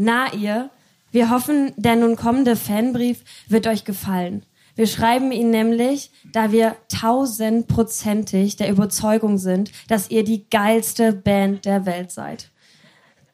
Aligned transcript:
Na 0.00 0.32
ihr, 0.32 0.70
wir 1.10 1.28
hoffen, 1.28 1.72
der 1.76 1.96
nun 1.96 2.14
kommende 2.14 2.54
Fanbrief 2.54 3.24
wird 3.48 3.66
euch 3.66 3.84
gefallen. 3.84 4.46
Wir 4.76 4.86
schreiben 4.86 5.32
ihn 5.32 5.50
nämlich, 5.50 6.12
da 6.32 6.52
wir 6.52 6.76
tausendprozentig 6.88 8.54
der 8.54 8.70
Überzeugung 8.70 9.38
sind, 9.38 9.72
dass 9.88 10.08
ihr 10.08 10.22
die 10.22 10.48
geilste 10.50 11.12
Band 11.12 11.64
der 11.64 11.84
Welt 11.84 12.12
seid. 12.12 12.52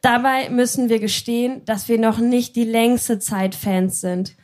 Dabei 0.00 0.48
müssen 0.48 0.88
wir 0.88 1.00
gestehen, 1.00 1.62
dass 1.66 1.90
wir 1.90 1.98
noch 1.98 2.16
nicht 2.16 2.56
die 2.56 2.64
längste 2.64 3.18
Zeit 3.18 3.54
Fans 3.54 4.00
sind. 4.00 4.34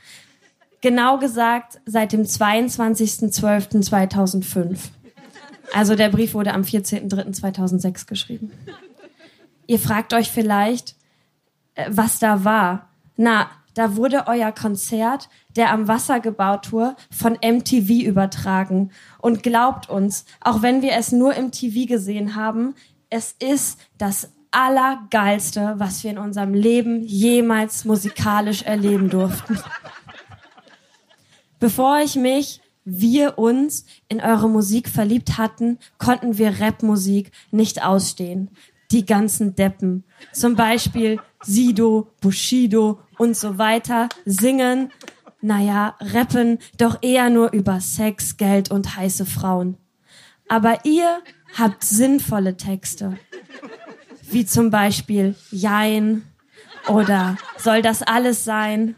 Genau 0.82 1.16
gesagt 1.16 1.80
seit 1.87 2.12
dem 2.12 2.24
22.12.2005. 2.24 4.77
Also 5.73 5.95
der 5.95 6.10
Brief 6.10 6.34
wurde 6.34 6.52
am 6.52 6.64
14.03.2006 6.64 8.06
geschrieben. 8.06 8.52
Ihr 9.66 9.78
fragt 9.78 10.12
euch 10.12 10.30
vielleicht, 10.30 10.99
was 11.89 12.19
da 12.19 12.45
war. 12.45 12.89
Na, 13.16 13.48
da 13.75 13.97
wurde 13.97 14.25
euer 14.27 14.52
Konzert, 14.52 15.29
der 15.57 15.73
am 15.73 15.89
Wasser 15.89 16.20
gebaut 16.20 16.66
Tour, 16.66 16.97
von 17.11 17.34
MTV 17.34 18.05
übertragen. 18.05 18.91
Und 19.19 19.43
glaubt 19.43 19.89
uns, 19.89 20.25
auch 20.41 20.62
wenn 20.62 20.83
wir 20.83 20.93
es 20.93 21.12
nur 21.12 21.34
im 21.34 21.53
TV 21.53 21.87
gesehen 21.87 22.34
haben, 22.34 22.75
es 23.11 23.34
ist 23.39 23.80
das 23.98 24.33
Allergeilste, 24.51 25.75
was 25.79 26.03
wir 26.03 26.11
in 26.11 26.19
unserem 26.19 26.55
Leben 26.55 27.03
jemals 27.05 27.84
musikalisch 27.84 28.62
erleben 28.62 29.09
durften. 29.09 29.59
Bevor 31.61 32.01
ich 32.01 32.17
mich, 32.17 32.61
wir 32.84 33.39
uns 33.39 33.84
in 34.09 34.20
eure 34.20 34.48
Musik 34.48 34.89
verliebt 34.89 35.39
hatten, 35.39 35.78
konnten 35.98 36.39
wir 36.39 36.61
Rapmusik 36.61 37.31
nicht 37.51 37.84
ausstehen. 37.84 38.51
Die 38.91 39.06
ganzen 39.06 39.55
Deppen. 39.55 40.05
Zum 40.33 40.56
Beispiel 40.56 41.20
Sido, 41.42 42.08
Bushido 42.20 43.00
und 43.19 43.36
so 43.36 43.58
weiter 43.58 44.08
singen, 44.24 44.91
naja, 45.41 45.97
rappen 46.00 46.58
doch 46.77 46.98
eher 47.02 47.30
nur 47.30 47.52
über 47.52 47.80
Sex, 47.80 48.36
Geld 48.36 48.70
und 48.70 48.97
heiße 48.97 49.24
Frauen. 49.24 49.77
Aber 50.48 50.84
ihr 50.84 51.22
habt 51.56 51.84
sinnvolle 51.84 52.56
Texte 52.56 53.19
wie 54.32 54.44
zum 54.44 54.70
Beispiel 54.70 55.34
Jein 55.50 56.22
oder 56.88 57.36
soll 57.58 57.82
das 57.82 58.02
alles 58.02 58.44
sein? 58.44 58.97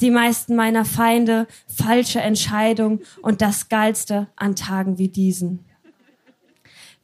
Die 0.00 0.10
meisten 0.10 0.56
meiner 0.56 0.84
Feinde, 0.84 1.46
falsche 1.68 2.20
Entscheidung 2.20 3.00
und 3.22 3.40
das 3.40 3.68
Geilste 3.68 4.28
an 4.36 4.56
Tagen 4.56 4.98
wie 4.98 5.08
diesen. 5.08 5.63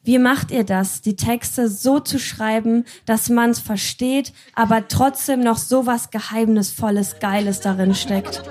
Wie 0.03 0.17
macht 0.17 0.49
ihr 0.49 0.63
das, 0.63 1.01
die 1.01 1.15
Texte 1.15 1.69
so 1.69 1.99
zu 1.99 2.17
schreiben, 2.17 2.85
dass 3.05 3.29
man's 3.29 3.59
versteht, 3.59 4.33
aber 4.55 4.87
trotzdem 4.87 5.41
noch 5.41 5.57
so 5.57 5.85
was 5.85 6.09
Geheimnisvolles, 6.09 7.19
Geiles 7.19 7.59
darin 7.59 7.93
steckt? 7.93 8.41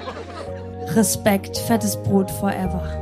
Respekt, 0.95 1.59
fettes 1.59 2.01
Brot 2.01 2.31
forever. 2.31 2.97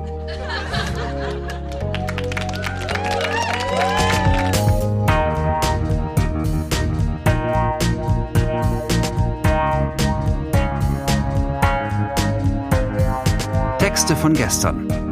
Texte 13.79 14.17
von 14.17 14.33
gestern. 14.33 15.08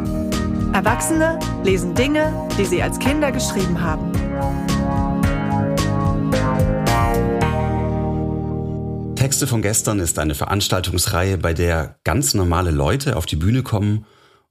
Erwachsene 0.77 1.39
lesen 1.65 1.95
Dinge, 1.95 2.51
die 2.59 2.67
sie 2.67 2.83
als 2.83 2.99
Kinder 2.99 3.33
geschrieben 3.33 3.81
haben. 3.81 4.13
Texte 9.15 9.47
von 9.47 9.63
gestern 9.63 10.01
ist 10.01 10.19
eine 10.19 10.35
Veranstaltungsreihe, 10.35 11.39
bei 11.39 11.55
der 11.55 11.99
ganz 12.05 12.35
normale 12.35 12.73
Leute 12.73 13.17
auf 13.17 13.25
die 13.25 13.37
Bühne 13.37 13.63
kommen 13.63 14.05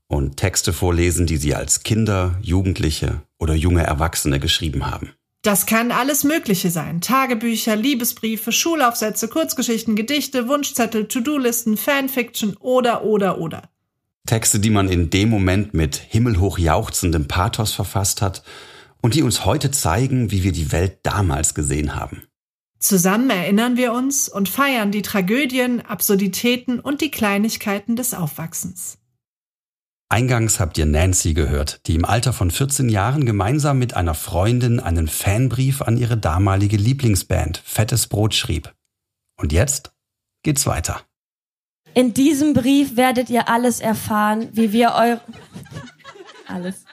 und 0.07 0.37
Texte 0.37 0.73
vorlesen, 0.73 1.27
die 1.27 1.37
sie 1.37 1.53
als 1.53 1.83
Kinder, 1.83 2.39
Jugendliche 2.41 3.21
oder 3.37 3.53
junge 3.53 3.83
Erwachsene 3.83 4.39
geschrieben 4.39 4.89
haben. 4.89 5.11
Das 5.43 5.67
kann 5.67 5.91
alles 5.91 6.23
Mögliche 6.23 6.71
sein. 6.71 7.01
Tagebücher, 7.01 7.75
Liebesbriefe, 7.75 8.51
Schulaufsätze, 8.51 9.27
Kurzgeschichten, 9.27 9.95
Gedichte, 9.95 10.47
Wunschzettel, 10.47 11.07
To-Do-Listen, 11.07 11.77
Fanfiction 11.77 12.57
oder, 12.57 13.03
oder, 13.03 13.37
oder. 13.37 13.69
Texte, 14.25 14.59
die 14.59 14.69
man 14.69 14.89
in 14.89 15.09
dem 15.09 15.29
Moment 15.29 15.73
mit 15.73 15.95
himmelhoch 15.95 16.57
jauchzendem 16.57 17.27
Pathos 17.27 17.73
verfasst 17.73 18.21
hat 18.21 18.43
und 19.01 19.13
die 19.13 19.23
uns 19.23 19.45
heute 19.45 19.71
zeigen, 19.71 20.31
wie 20.31 20.43
wir 20.43 20.51
die 20.51 20.71
Welt 20.71 20.99
damals 21.03 21.53
gesehen 21.53 21.95
haben. 21.95 22.23
Zusammen 22.79 23.29
erinnern 23.29 23.77
wir 23.77 23.93
uns 23.93 24.29
und 24.29 24.49
feiern 24.49 24.91
die 24.91 25.01
Tragödien, 25.01 25.81
Absurditäten 25.81 26.79
und 26.79 27.01
die 27.01 27.11
Kleinigkeiten 27.11 27.95
des 27.95 28.13
Aufwachsens. 28.13 28.97
Eingangs 30.07 30.59
habt 30.59 30.77
ihr 30.77 30.85
Nancy 30.85 31.33
gehört, 31.33 31.81
die 31.87 31.95
im 31.95 32.05
Alter 32.05 32.31
von 32.31 32.51
14 32.51 32.89
Jahren 32.89 33.25
gemeinsam 33.25 33.79
mit 33.79 33.95
einer 33.95 34.13
Freundin 34.13 34.79
einen 34.79 35.07
Fanbrief 35.07 35.81
an 35.81 35.97
ihre 35.97 36.15
damalige 36.15 36.77
Lieblingsband 36.77 37.57
Fettes 37.65 38.07
Brot 38.07 38.35
schrieb. 38.35 38.73
Und 39.35 39.51
jetzt 39.51 39.93
geht's 40.43 40.67
weiter. 40.67 41.01
In 41.95 42.13
diesem 42.13 42.53
Brief 42.53 42.97
werdet 42.97 43.29
ihr 43.29 43.47
alles 43.47 43.79
erfahren, 43.79 44.49
wie 44.51 44.73
wir 44.73 44.95
eure, 44.95 45.21
alles, 46.45 46.83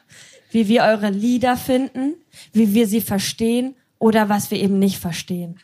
wie 0.52 0.68
wir 0.68 0.84
eure 0.84 1.10
Lieder 1.10 1.56
finden, 1.56 2.14
wie 2.52 2.72
wir 2.72 2.86
sie 2.86 3.00
verstehen 3.00 3.74
oder 3.98 4.28
was 4.28 4.52
wir 4.52 4.58
eben 4.58 4.78
nicht 4.78 4.98
verstehen. 4.98 5.58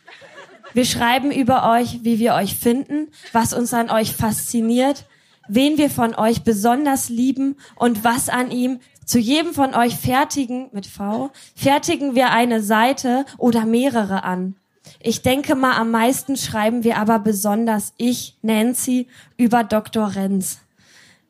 Wir 0.73 0.83
schreiben 0.83 1.31
über 1.31 1.71
euch, 1.71 2.03
wie 2.03 2.19
wir 2.19 2.33
euch 2.33 2.55
finden, 2.55 3.07
was 3.31 3.53
uns 3.53 3.73
an 3.73 3.89
euch 3.89 4.13
fasziniert, 4.13 5.05
wen 5.47 5.77
wir 5.77 5.89
von 5.89 6.15
euch 6.15 6.43
besonders 6.43 7.07
lieben 7.07 7.55
und 7.75 8.03
was 8.03 8.27
an 8.27 8.51
ihm 8.51 8.81
zu 9.05 9.19
jedem 9.19 9.53
von 9.53 9.73
euch 9.73 9.95
fertigen, 9.95 10.67
mit 10.73 10.85
V, 10.85 11.31
fertigen 11.55 12.13
wir 12.13 12.31
eine 12.31 12.61
Seite 12.61 13.25
oder 13.37 13.65
mehrere 13.65 14.25
an. 14.25 14.58
Ich 15.01 15.21
denke 15.21 15.55
mal, 15.55 15.77
am 15.77 15.91
meisten 15.91 16.35
schreiben 16.35 16.83
wir 16.83 16.97
aber 16.97 17.19
besonders 17.19 17.93
ich, 17.97 18.37
Nancy, 18.41 19.07
über 19.37 19.63
Dr. 19.63 20.15
Renz. 20.15 20.59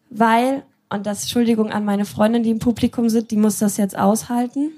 Weil, 0.09 0.63
und 0.89 1.05
das 1.05 1.21
Entschuldigung 1.21 1.71
an 1.71 1.85
meine 1.85 2.05
Freundin, 2.05 2.43
die 2.43 2.49
im 2.49 2.59
Publikum 2.59 3.09
sind, 3.09 3.31
die 3.31 3.37
muss 3.37 3.59
das 3.59 3.77
jetzt 3.77 3.97
aushalten. 3.97 4.71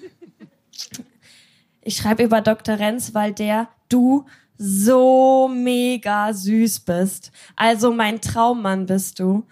Ich 1.81 1.97
schreibe 1.97 2.23
über 2.23 2.41
Dr. 2.41 2.79
Renz, 2.79 3.13
weil 3.13 3.33
der, 3.33 3.69
du, 3.89 4.25
so 4.57 5.49
mega 5.51 6.33
süß 6.33 6.81
bist. 6.81 7.31
Also 7.55 7.91
mein 7.91 8.21
Traummann 8.21 8.85
bist 8.85 9.19
du. 9.19 9.43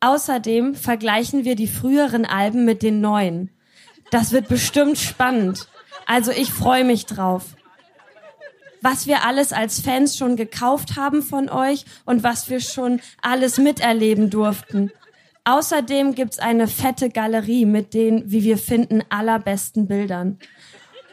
Außerdem 0.00 0.74
vergleichen 0.74 1.44
wir 1.44 1.54
die 1.54 1.68
früheren 1.68 2.26
Alben 2.26 2.64
mit 2.64 2.82
den 2.82 3.00
neuen. 3.00 3.50
Das 4.10 4.32
wird 4.32 4.48
bestimmt 4.48 4.98
spannend. 4.98 5.68
Also 6.06 6.32
ich 6.32 6.50
freue 6.52 6.84
mich 6.84 7.06
drauf 7.06 7.54
was 8.82 9.06
wir 9.06 9.24
alles 9.24 9.52
als 9.52 9.80
Fans 9.80 10.16
schon 10.16 10.36
gekauft 10.36 10.96
haben 10.96 11.22
von 11.22 11.48
euch 11.48 11.86
und 12.04 12.22
was 12.22 12.50
wir 12.50 12.60
schon 12.60 13.00
alles 13.22 13.56
miterleben 13.58 14.28
durften. 14.28 14.90
Außerdem 15.44 16.14
gibt's 16.14 16.38
eine 16.38 16.68
fette 16.68 17.08
Galerie 17.08 17.64
mit 17.64 17.94
den, 17.94 18.30
wie 18.30 18.42
wir 18.42 18.58
finden, 18.58 19.02
allerbesten 19.08 19.88
Bildern. 19.88 20.38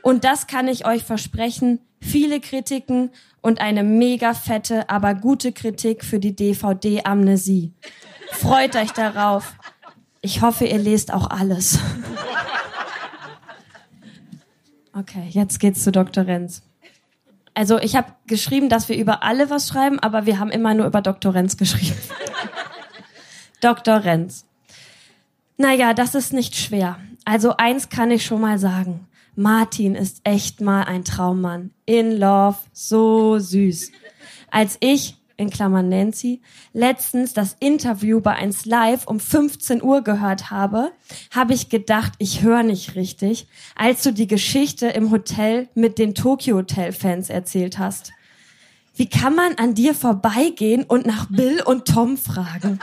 Und 0.03 0.24
das 0.24 0.47
kann 0.47 0.68
ich 0.68 0.85
euch 0.85 1.03
versprechen, 1.03 1.79
viele 2.02 2.40
Kritiken 2.40 3.12
und 3.41 3.62
eine 3.62 3.84
mega 3.84 4.34
fette, 4.34 4.90
aber 4.90 5.16
gute 5.16 5.52
Kritik 5.52 6.03
für 6.03 6.19
die 6.19 6.35
DVD 6.35 7.03
Amnesie. 7.06 7.74
Freut 8.31 8.75
euch 8.75 8.91
darauf. 8.91 9.53
Ich 10.22 10.41
hoffe, 10.41 10.66
ihr 10.66 10.78
lest 10.78 11.13
auch 11.13 11.29
alles. 11.29 11.79
Okay, 14.91 15.28
jetzt 15.29 15.59
geht's 15.59 15.84
zu 15.84 15.93
Dr. 15.93 16.26
Renz. 16.26 16.64
Also 17.53 17.79
ich 17.79 17.96
habe 17.96 18.13
geschrieben, 18.28 18.69
dass 18.69 18.90
wir 18.90 18.97
über 18.97 19.23
alle 19.23 19.49
was 19.49 19.67
schreiben, 19.67 19.99
aber 19.99 20.25
wir 20.25 20.40
haben 20.40 20.51
immer 20.51 20.73
nur 20.73 20.85
über 20.85 21.01
Dr. 21.01 21.34
Renz 21.34 21.57
geschrieben. 21.57 21.97
Dr. 23.61 24.03
Renz. 24.03 24.46
Naja, 25.57 25.93
das 25.93 26.16
ist 26.16 26.31
nicht 26.31 26.55
schwer. 26.55 26.99
Also 27.25 27.57
eins 27.57 27.90
kann 27.90 28.11
ich 28.11 28.25
schon 28.25 28.41
mal 28.41 28.57
sagen. 28.59 29.07
Martin 29.35 29.96
ist 29.96 30.22
echt 30.23 30.61
mal 30.61 30.84
ein 30.84 31.03
Traummann. 31.03 31.72
In 31.85 32.17
Love, 32.17 32.57
so 32.73 33.40
süß. 33.40 33.91
Als 34.52 34.78
ich 34.79 35.18
in 35.40 35.50
Klammern 35.50 35.90
Nancy, 35.90 36.41
letztens 36.74 37.34
das 37.34 37.56
Interview 37.59 38.20
bei 38.20 38.36
1 38.36 38.66
Live 38.66 39.08
um 39.08 39.20
15 39.20 39.82
Uhr 39.82 40.03
gehört 40.03 40.52
habe, 40.52 40.91
habe 41.32 41.53
ich 41.53 41.70
gedacht, 41.70 42.14
ich 42.18 42.41
höre 42.41 42.64
nicht 42.64 42.96
richtig, 42.96 43.47
als 43.76 44.03
du 44.03 44.12
die 44.12 44.28
Geschichte 44.28 44.88
im 44.88 45.12
Hotel 45.12 45.70
mit 45.76 45.97
den 45.97 46.14
Tokyo 46.14 46.58
Hotel 46.58 46.91
Fans 46.91 47.30
erzählt 47.30 47.80
hast. 47.80 48.12
Wie 48.96 49.08
kann 49.08 49.34
man 49.34 49.56
an 49.56 49.76
dir 49.76 49.96
vorbeigehen 49.96 50.84
und 50.84 51.06
nach 51.06 51.28
Bill 51.30 51.62
und 51.64 51.86
Tom 51.86 52.18
fragen? 52.18 52.80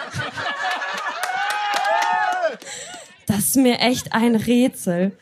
Das 3.26 3.38
ist 3.38 3.56
mir 3.56 3.80
echt 3.80 4.14
ein 4.14 4.34
Rätsel. 4.34 5.12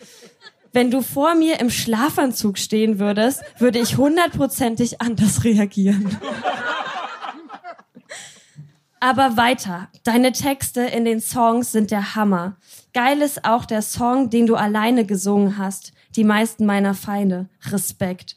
Wenn 0.73 0.91
du 0.91 1.03
vor 1.03 1.35
mir 1.35 1.59
im 1.61 1.71
Schlafanzug 1.71 2.59
stehen 2.59 2.99
würdest, 2.99 3.43
würde 3.59 3.79
ich 3.81 3.97
hundertprozentig 3.97 5.01
anders 5.01 5.43
reagieren. 5.43 6.17
Aber 9.05 9.37
weiter. 9.37 9.89
Deine 10.03 10.33
Texte 10.33 10.81
in 10.81 11.05
den 11.05 11.21
Songs 11.21 11.73
sind 11.73 11.91
der 11.91 12.15
Hammer. 12.15 12.56
Geil 12.95 13.21
ist 13.21 13.45
auch 13.45 13.67
der 13.67 13.83
Song, 13.83 14.31
den 14.31 14.47
du 14.47 14.55
alleine 14.55 15.05
gesungen 15.05 15.59
hast. 15.59 15.93
Die 16.17 16.25
meisten 16.25 16.65
meiner 16.65 16.95
Feinde. 16.95 17.51
Respekt. 17.71 18.35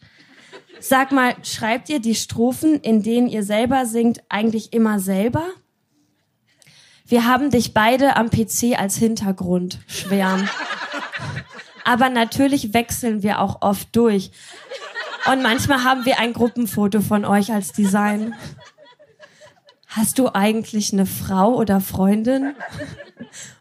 Sag 0.81 1.13
mal, 1.13 1.37
schreibt 1.41 1.87
ihr 1.87 2.01
die 2.01 2.15
Strophen, 2.15 2.81
in 2.81 3.01
denen 3.01 3.29
ihr 3.29 3.43
selber 3.43 3.85
singt, 3.85 4.19
eigentlich 4.27 4.73
immer 4.73 4.99
selber? 4.99 5.45
Wir 7.05 7.25
haben 7.25 7.49
dich 7.49 7.73
beide 7.73 8.17
am 8.17 8.29
PC 8.29 8.77
als 8.77 8.97
Hintergrund. 8.97 9.79
Schwärm. 9.87 10.49
Aber 11.85 12.09
natürlich 12.09 12.73
wechseln 12.73 13.23
wir 13.23 13.39
auch 13.39 13.61
oft 13.61 13.95
durch. 13.95 14.31
Und 15.31 15.43
manchmal 15.43 15.85
haben 15.85 16.03
wir 16.03 16.19
ein 16.19 16.33
Gruppenfoto 16.33 16.99
von 16.99 17.23
euch 17.23 17.53
als 17.53 17.71
Design. 17.71 18.33
Hast 19.97 20.19
du 20.19 20.29
eigentlich 20.31 20.93
eine 20.93 21.07
Frau 21.07 21.55
oder 21.55 21.81
Freundin? 21.81 22.53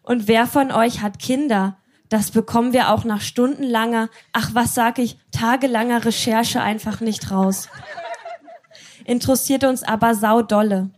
Und 0.03 0.29
wer 0.29 0.47
von 0.47 0.71
euch 0.71 1.01
hat 1.01 1.19
Kinder? 1.19 1.79
Das 2.11 2.31
bekommen 2.31 2.75
wir 2.75 2.93
auch 2.93 3.05
nach 3.05 3.23
stundenlanger, 3.23 4.11
ach 4.35 4.51
was 4.53 4.75
sag 4.75 4.99
ich, 4.99 5.17
tagelanger 5.31 6.05
Recherche 6.05 6.61
einfach 6.61 7.01
nicht 7.01 7.31
raus. 7.31 7.71
Interessiert 9.07 9.65
uns 9.65 9.83
aber 9.83 10.15
sau 10.15 10.43
dolle. 10.43 10.91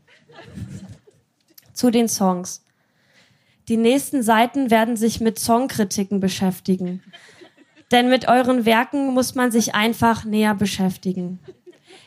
Zu 1.73 1.93
den 1.93 2.09
Songs. 2.09 2.65
Die 3.69 3.77
nächsten 3.77 4.25
Seiten 4.25 4.73
werden 4.73 4.97
sich 4.97 5.21
mit 5.21 5.39
Songkritiken 5.39 6.19
beschäftigen. 6.19 7.01
Denn 7.93 8.09
mit 8.09 8.27
euren 8.27 8.65
Werken 8.65 9.15
muss 9.15 9.37
man 9.37 9.53
sich 9.53 9.77
einfach 9.77 10.25
näher 10.25 10.57
beschäftigen. 10.57 11.39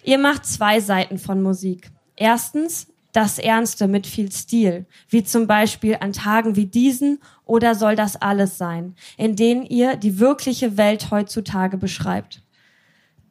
Ihr 0.03 0.17
macht 0.17 0.45
zwei 0.45 0.81
Seiten 0.81 1.17
von 1.17 1.41
Musik. 1.41 1.91
Erstens 2.17 2.87
das 3.11 3.39
Ernste 3.39 3.87
mit 3.87 4.07
viel 4.07 4.31
Stil, 4.31 4.85
wie 5.09 5.23
zum 5.23 5.47
Beispiel 5.47 5.97
an 5.99 6.13
Tagen 6.13 6.55
wie 6.55 6.65
diesen 6.65 7.19
oder 7.45 7.75
soll 7.75 7.95
das 7.95 8.21
alles 8.21 8.57
sein, 8.57 8.95
in 9.17 9.35
denen 9.35 9.65
ihr 9.65 9.95
die 9.95 10.19
wirkliche 10.19 10.77
Welt 10.77 11.11
heutzutage 11.11 11.77
beschreibt. 11.77 12.41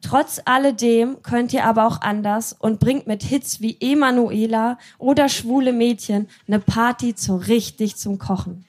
Trotz 0.01 0.41
alledem 0.45 1.21
könnt 1.21 1.53
ihr 1.53 1.63
aber 1.65 1.85
auch 1.85 2.01
anders 2.01 2.53
und 2.53 2.79
bringt 2.79 3.05
mit 3.05 3.23
Hits 3.23 3.61
wie 3.61 3.77
Emanuela 3.79 4.77
oder 4.97 5.29
Schwule 5.29 5.73
Mädchen 5.73 6.27
eine 6.47 6.59
Party 6.59 7.13
so 7.15 7.35
richtig 7.35 7.97
zum 7.97 8.17
Kochen. 8.17 8.65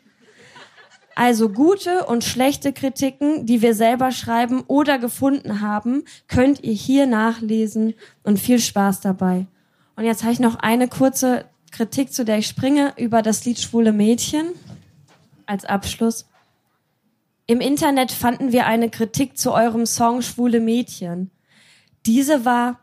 Also 1.14 1.48
gute 1.50 2.04
und 2.06 2.24
schlechte 2.24 2.72
Kritiken, 2.72 3.44
die 3.44 3.60
wir 3.60 3.74
selber 3.74 4.12
schreiben 4.12 4.62
oder 4.66 4.98
gefunden 4.98 5.60
haben, 5.60 6.04
könnt 6.26 6.62
ihr 6.64 6.72
hier 6.72 7.06
nachlesen 7.06 7.94
und 8.22 8.38
viel 8.38 8.58
Spaß 8.58 9.00
dabei. 9.00 9.46
Und 9.96 10.04
jetzt 10.04 10.22
habe 10.22 10.32
ich 10.32 10.40
noch 10.40 10.56
eine 10.56 10.88
kurze 10.88 11.44
Kritik, 11.70 12.12
zu 12.12 12.24
der 12.24 12.38
ich 12.38 12.46
springe, 12.46 12.94
über 12.96 13.22
das 13.22 13.44
Lied 13.44 13.58
Schwule 13.58 13.92
Mädchen 13.92 14.48
als 15.46 15.64
Abschluss. 15.64 16.26
Im 17.46 17.60
Internet 17.60 18.12
fanden 18.12 18.52
wir 18.52 18.66
eine 18.66 18.88
Kritik 18.88 19.36
zu 19.36 19.52
eurem 19.52 19.86
Song 19.86 20.22
Schwule 20.22 20.60
Mädchen. 20.60 21.30
Diese 22.06 22.44
war, 22.44 22.80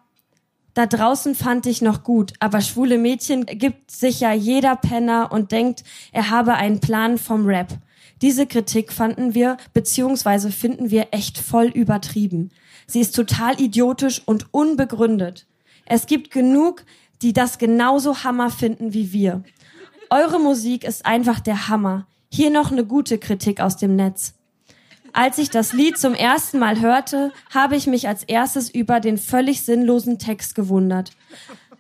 da 0.74 0.86
draußen 0.86 1.36
fand 1.36 1.66
ich 1.66 1.82
noch 1.82 2.04
gut, 2.04 2.34
aber 2.40 2.62
schwule 2.62 2.98
Mädchen 2.98 3.46
gibt 3.46 3.92
sich 3.92 4.20
ja 4.20 4.34
jeder 4.34 4.76
Penner 4.76 5.32
und 5.32 5.52
denkt, 5.52 5.84
er 6.12 6.30
habe 6.30 6.54
einen 6.54 6.80
Plan 6.80 7.18
vom 7.18 7.46
Rap. 7.46 7.78
Diese 8.22 8.46
Kritik 8.46 8.94
fanden 8.94 9.34
wir, 9.34 9.58
beziehungsweise 9.74 10.52
finden 10.52 10.92
wir 10.92 11.08
echt 11.12 11.38
voll 11.38 11.68
übertrieben. 11.68 12.52
Sie 12.86 13.00
ist 13.00 13.16
total 13.16 13.60
idiotisch 13.60 14.22
und 14.26 14.54
unbegründet. 14.54 15.48
Es 15.90 16.06
gibt 16.06 16.30
genug, 16.30 16.86
die 17.24 17.34
das 17.34 17.58
genauso 17.58 18.24
Hammer 18.24 18.52
finden 18.52 18.94
wie 18.94 19.12
wir. 19.12 19.44
Eure 20.12 20.40
Musik 20.40 20.84
ist 20.84 21.06
einfach 21.06 21.40
der 21.40 21.68
Hammer. 21.68 22.06
Hier 22.32 22.52
noch 22.52 22.72
eine 22.72 22.86
gute 22.86 23.18
Kritik 23.18 23.60
aus 23.60 23.76
dem 23.76 23.96
Netz. 23.96 24.36
Als 25.14 25.40
ich 25.40 25.50
das 25.50 25.74
Lied 25.74 25.98
zum 25.98 26.14
ersten 26.14 26.60
Mal 26.60 26.80
hörte, 26.80 27.34
habe 27.52 27.76
ich 27.76 27.88
mich 27.88 28.08
als 28.08 28.24
erstes 28.24 28.70
über 28.70 29.00
den 29.00 29.18
völlig 29.18 29.66
sinnlosen 29.66 30.20
Text 30.20 30.54
gewundert. 30.54 31.12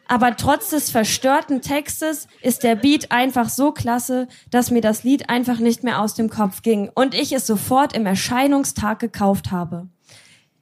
Aber 0.07 0.35
trotz 0.35 0.71
des 0.71 0.89
verstörten 0.89 1.61
Textes 1.61 2.27
ist 2.41 2.63
der 2.63 2.75
Beat 2.75 3.11
einfach 3.11 3.47
so 3.47 3.71
klasse, 3.71 4.27
dass 4.49 4.71
mir 4.71 4.81
das 4.81 5.03
Lied 5.03 5.29
einfach 5.29 5.59
nicht 5.59 5.83
mehr 5.83 6.01
aus 6.01 6.15
dem 6.15 6.31
Kopf 6.31 6.63
ging 6.63 6.89
und 6.95 7.13
ich 7.13 7.31
es 7.31 7.45
sofort 7.45 7.95
im 7.95 8.07
Erscheinungstag 8.07 8.97
gekauft 8.97 9.51
habe 9.51 9.87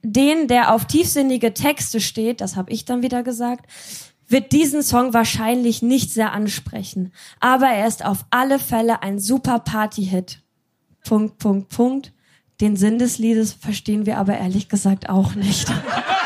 den, 0.02 0.48
der 0.48 0.74
auf 0.74 0.86
tiefsinnige 0.86 1.54
Texte 1.54 2.00
steht, 2.00 2.40
das 2.40 2.56
habe 2.56 2.70
ich 2.72 2.84
dann 2.84 3.02
wieder 3.02 3.22
gesagt, 3.22 3.66
wird 4.28 4.52
diesen 4.52 4.82
Song 4.82 5.14
wahrscheinlich 5.14 5.82
nicht 5.82 6.12
sehr 6.12 6.32
ansprechen. 6.32 7.12
Aber 7.40 7.66
er 7.66 7.86
ist 7.86 8.04
auf 8.04 8.26
alle 8.30 8.58
Fälle 8.58 9.02
ein 9.02 9.18
super 9.18 9.58
Party-Hit. 9.58 10.42
Punkt, 11.04 11.38
Punkt, 11.38 11.70
Punkt. 11.70 12.12
Den 12.60 12.76
Sinn 12.76 12.98
des 12.98 13.18
Liedes 13.18 13.52
verstehen 13.52 14.04
wir 14.04 14.18
aber 14.18 14.36
ehrlich 14.36 14.68
gesagt 14.68 15.08
auch 15.08 15.34
nicht. 15.34 15.72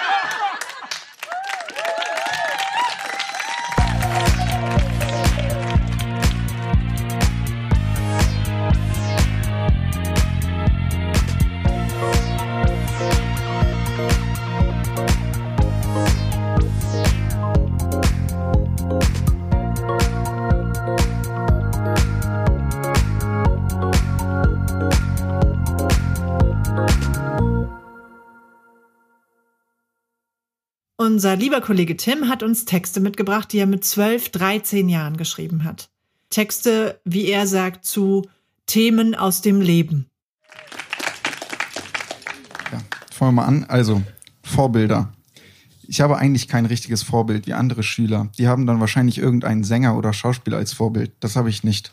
Unser 31.23 31.37
lieber 31.37 31.61
Kollege 31.61 31.97
Tim 31.97 32.29
hat 32.29 32.43
uns 32.43 32.65
Texte 32.65 32.99
mitgebracht, 32.99 33.53
die 33.53 33.59
er 33.59 33.69
mit 33.69 33.85
12, 33.85 34.31
13 34.31 34.89
Jahren 34.89 35.17
geschrieben 35.17 35.63
hat. 35.63 35.89
Texte, 36.31 37.01
wie 37.05 37.29
er 37.29 37.47
sagt, 37.47 37.85
zu 37.85 38.29
Themen 38.67 39.15
aus 39.15 39.41
dem 39.41 39.61
Leben. 39.61 40.11
Ja, 42.73 42.81
fangen 43.13 43.37
wir 43.37 43.43
mal 43.43 43.45
an. 43.45 43.67
Also, 43.69 44.03
Vorbilder. 44.43 45.13
Ich 45.87 46.01
habe 46.01 46.19
eigentlich 46.19 46.49
kein 46.49 46.67
richtiges 46.67 47.05
Vorbild 47.05 47.47
wie 47.47 47.55
andere 47.55 47.85
Schüler. 47.85 48.29
Die 48.37 48.49
haben 48.49 48.67
dann 48.67 48.81
wahrscheinlich 48.81 49.19
irgendeinen 49.19 49.63
Sänger 49.63 49.97
oder 49.97 50.13
Schauspieler 50.13 50.57
als 50.57 50.73
Vorbild. 50.73 51.13
Das 51.21 51.37
habe 51.37 51.51
ich 51.51 51.63
nicht. 51.63 51.93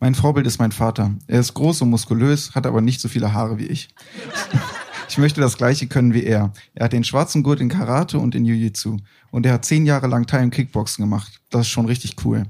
Mein 0.00 0.16
Vorbild 0.16 0.48
ist 0.48 0.58
mein 0.58 0.72
Vater. 0.72 1.14
Er 1.28 1.38
ist 1.38 1.54
groß 1.54 1.82
und 1.82 1.90
muskulös, 1.90 2.56
hat 2.56 2.66
aber 2.66 2.80
nicht 2.80 3.00
so 3.00 3.06
viele 3.06 3.32
Haare 3.32 3.60
wie 3.60 3.66
ich. 3.66 3.88
Ich 5.08 5.16
möchte 5.16 5.40
das 5.40 5.56
Gleiche 5.56 5.86
können 5.86 6.12
wie 6.12 6.22
er. 6.22 6.52
Er 6.74 6.84
hat 6.84 6.92
den 6.92 7.02
schwarzen 7.02 7.42
Gurt 7.42 7.60
in 7.60 7.70
Karate 7.70 8.18
und 8.18 8.34
in 8.34 8.44
Jiu-Jitsu. 8.44 8.98
Und 9.30 9.46
er 9.46 9.54
hat 9.54 9.64
zehn 9.64 9.86
Jahre 9.86 10.06
lang 10.06 10.26
Thai 10.26 10.42
und 10.42 10.50
Kickboxen 10.50 11.02
gemacht. 11.02 11.40
Das 11.50 11.62
ist 11.62 11.68
schon 11.68 11.86
richtig 11.86 12.16
cool. 12.24 12.44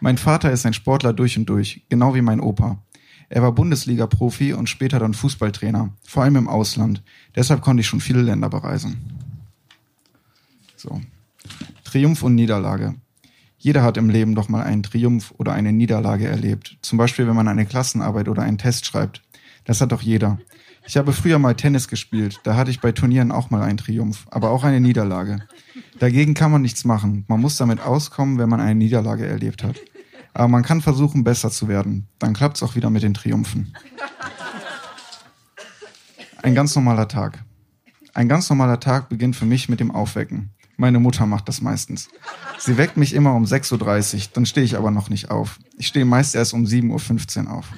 Mein 0.00 0.16
Vater 0.16 0.52
ist 0.52 0.64
ein 0.64 0.74
Sportler 0.74 1.12
durch 1.12 1.36
und 1.36 1.46
durch. 1.46 1.82
Genau 1.88 2.14
wie 2.14 2.22
mein 2.22 2.40
Opa. 2.40 2.78
Er 3.28 3.42
war 3.42 3.52
Bundesliga-Profi 3.52 4.52
und 4.52 4.68
später 4.68 5.00
dann 5.00 5.12
Fußballtrainer. 5.12 5.92
Vor 6.04 6.22
allem 6.22 6.36
im 6.36 6.48
Ausland. 6.48 7.02
Deshalb 7.34 7.62
konnte 7.62 7.80
ich 7.80 7.88
schon 7.88 8.00
viele 8.00 8.22
Länder 8.22 8.48
bereisen. 8.48 8.96
So. 10.76 11.00
Triumph 11.82 12.22
und 12.22 12.36
Niederlage. 12.36 12.94
Jeder 13.58 13.82
hat 13.82 13.96
im 13.96 14.08
Leben 14.08 14.34
doch 14.34 14.48
mal 14.48 14.62
einen 14.62 14.82
Triumph 14.82 15.34
oder 15.38 15.52
eine 15.52 15.72
Niederlage 15.72 16.28
erlebt. 16.28 16.76
Zum 16.82 16.98
Beispiel, 16.98 17.26
wenn 17.26 17.34
man 17.34 17.48
eine 17.48 17.66
Klassenarbeit 17.66 18.28
oder 18.28 18.42
einen 18.42 18.58
Test 18.58 18.86
schreibt. 18.86 19.22
Das 19.64 19.80
hat 19.80 19.92
doch 19.92 20.02
jeder. 20.02 20.38
Ich 20.86 20.96
habe 20.96 21.12
früher 21.12 21.38
mal 21.38 21.54
Tennis 21.54 21.88
gespielt. 21.88 22.40
Da 22.44 22.56
hatte 22.56 22.70
ich 22.70 22.80
bei 22.80 22.92
Turnieren 22.92 23.32
auch 23.32 23.50
mal 23.50 23.62
einen 23.62 23.78
Triumph, 23.78 24.26
aber 24.30 24.50
auch 24.50 24.64
eine 24.64 24.80
Niederlage. 24.80 25.40
Dagegen 25.98 26.34
kann 26.34 26.50
man 26.50 26.62
nichts 26.62 26.84
machen. 26.84 27.24
Man 27.28 27.40
muss 27.40 27.56
damit 27.56 27.80
auskommen, 27.80 28.38
wenn 28.38 28.50
man 28.50 28.60
eine 28.60 28.74
Niederlage 28.74 29.26
erlebt 29.26 29.64
hat. 29.64 29.80
Aber 30.34 30.48
man 30.48 30.62
kann 30.62 30.82
versuchen, 30.82 31.24
besser 31.24 31.50
zu 31.50 31.68
werden. 31.68 32.08
Dann 32.18 32.34
klappt 32.34 32.56
es 32.56 32.62
auch 32.62 32.74
wieder 32.74 32.90
mit 32.90 33.02
den 33.02 33.14
Triumphen. 33.14 33.74
Ein 36.42 36.54
ganz 36.54 36.74
normaler 36.74 37.08
Tag. 37.08 37.42
Ein 38.12 38.28
ganz 38.28 38.50
normaler 38.50 38.78
Tag 38.78 39.08
beginnt 39.08 39.36
für 39.36 39.46
mich 39.46 39.68
mit 39.68 39.80
dem 39.80 39.90
Aufwecken. 39.90 40.50
Meine 40.76 40.98
Mutter 40.98 41.24
macht 41.24 41.48
das 41.48 41.60
meistens. 41.60 42.08
Sie 42.58 42.76
weckt 42.76 42.96
mich 42.96 43.14
immer 43.14 43.34
um 43.34 43.44
6.30 43.44 44.14
Uhr, 44.14 44.20
dann 44.34 44.44
stehe 44.44 44.64
ich 44.64 44.76
aber 44.76 44.90
noch 44.90 45.08
nicht 45.08 45.30
auf. 45.30 45.58
Ich 45.78 45.86
stehe 45.86 46.04
meist 46.04 46.34
erst 46.34 46.52
um 46.52 46.64
7.15 46.64 47.46
Uhr 47.46 47.52
auf. 47.52 47.68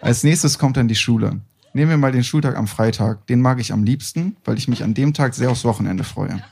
Als 0.00 0.22
nächstes 0.22 0.58
kommt 0.58 0.76
dann 0.76 0.88
die 0.88 0.94
Schule. 0.94 1.40
Nehmen 1.72 1.90
wir 1.90 1.96
mal 1.96 2.12
den 2.12 2.24
Schultag 2.24 2.56
am 2.56 2.66
Freitag. 2.66 3.26
Den 3.26 3.40
mag 3.40 3.60
ich 3.60 3.72
am 3.72 3.84
liebsten, 3.84 4.36
weil 4.44 4.58
ich 4.58 4.68
mich 4.68 4.82
an 4.82 4.94
dem 4.94 5.12
Tag 5.12 5.34
sehr 5.34 5.50
aufs 5.50 5.64
Wochenende 5.64 6.04
freue. 6.04 6.42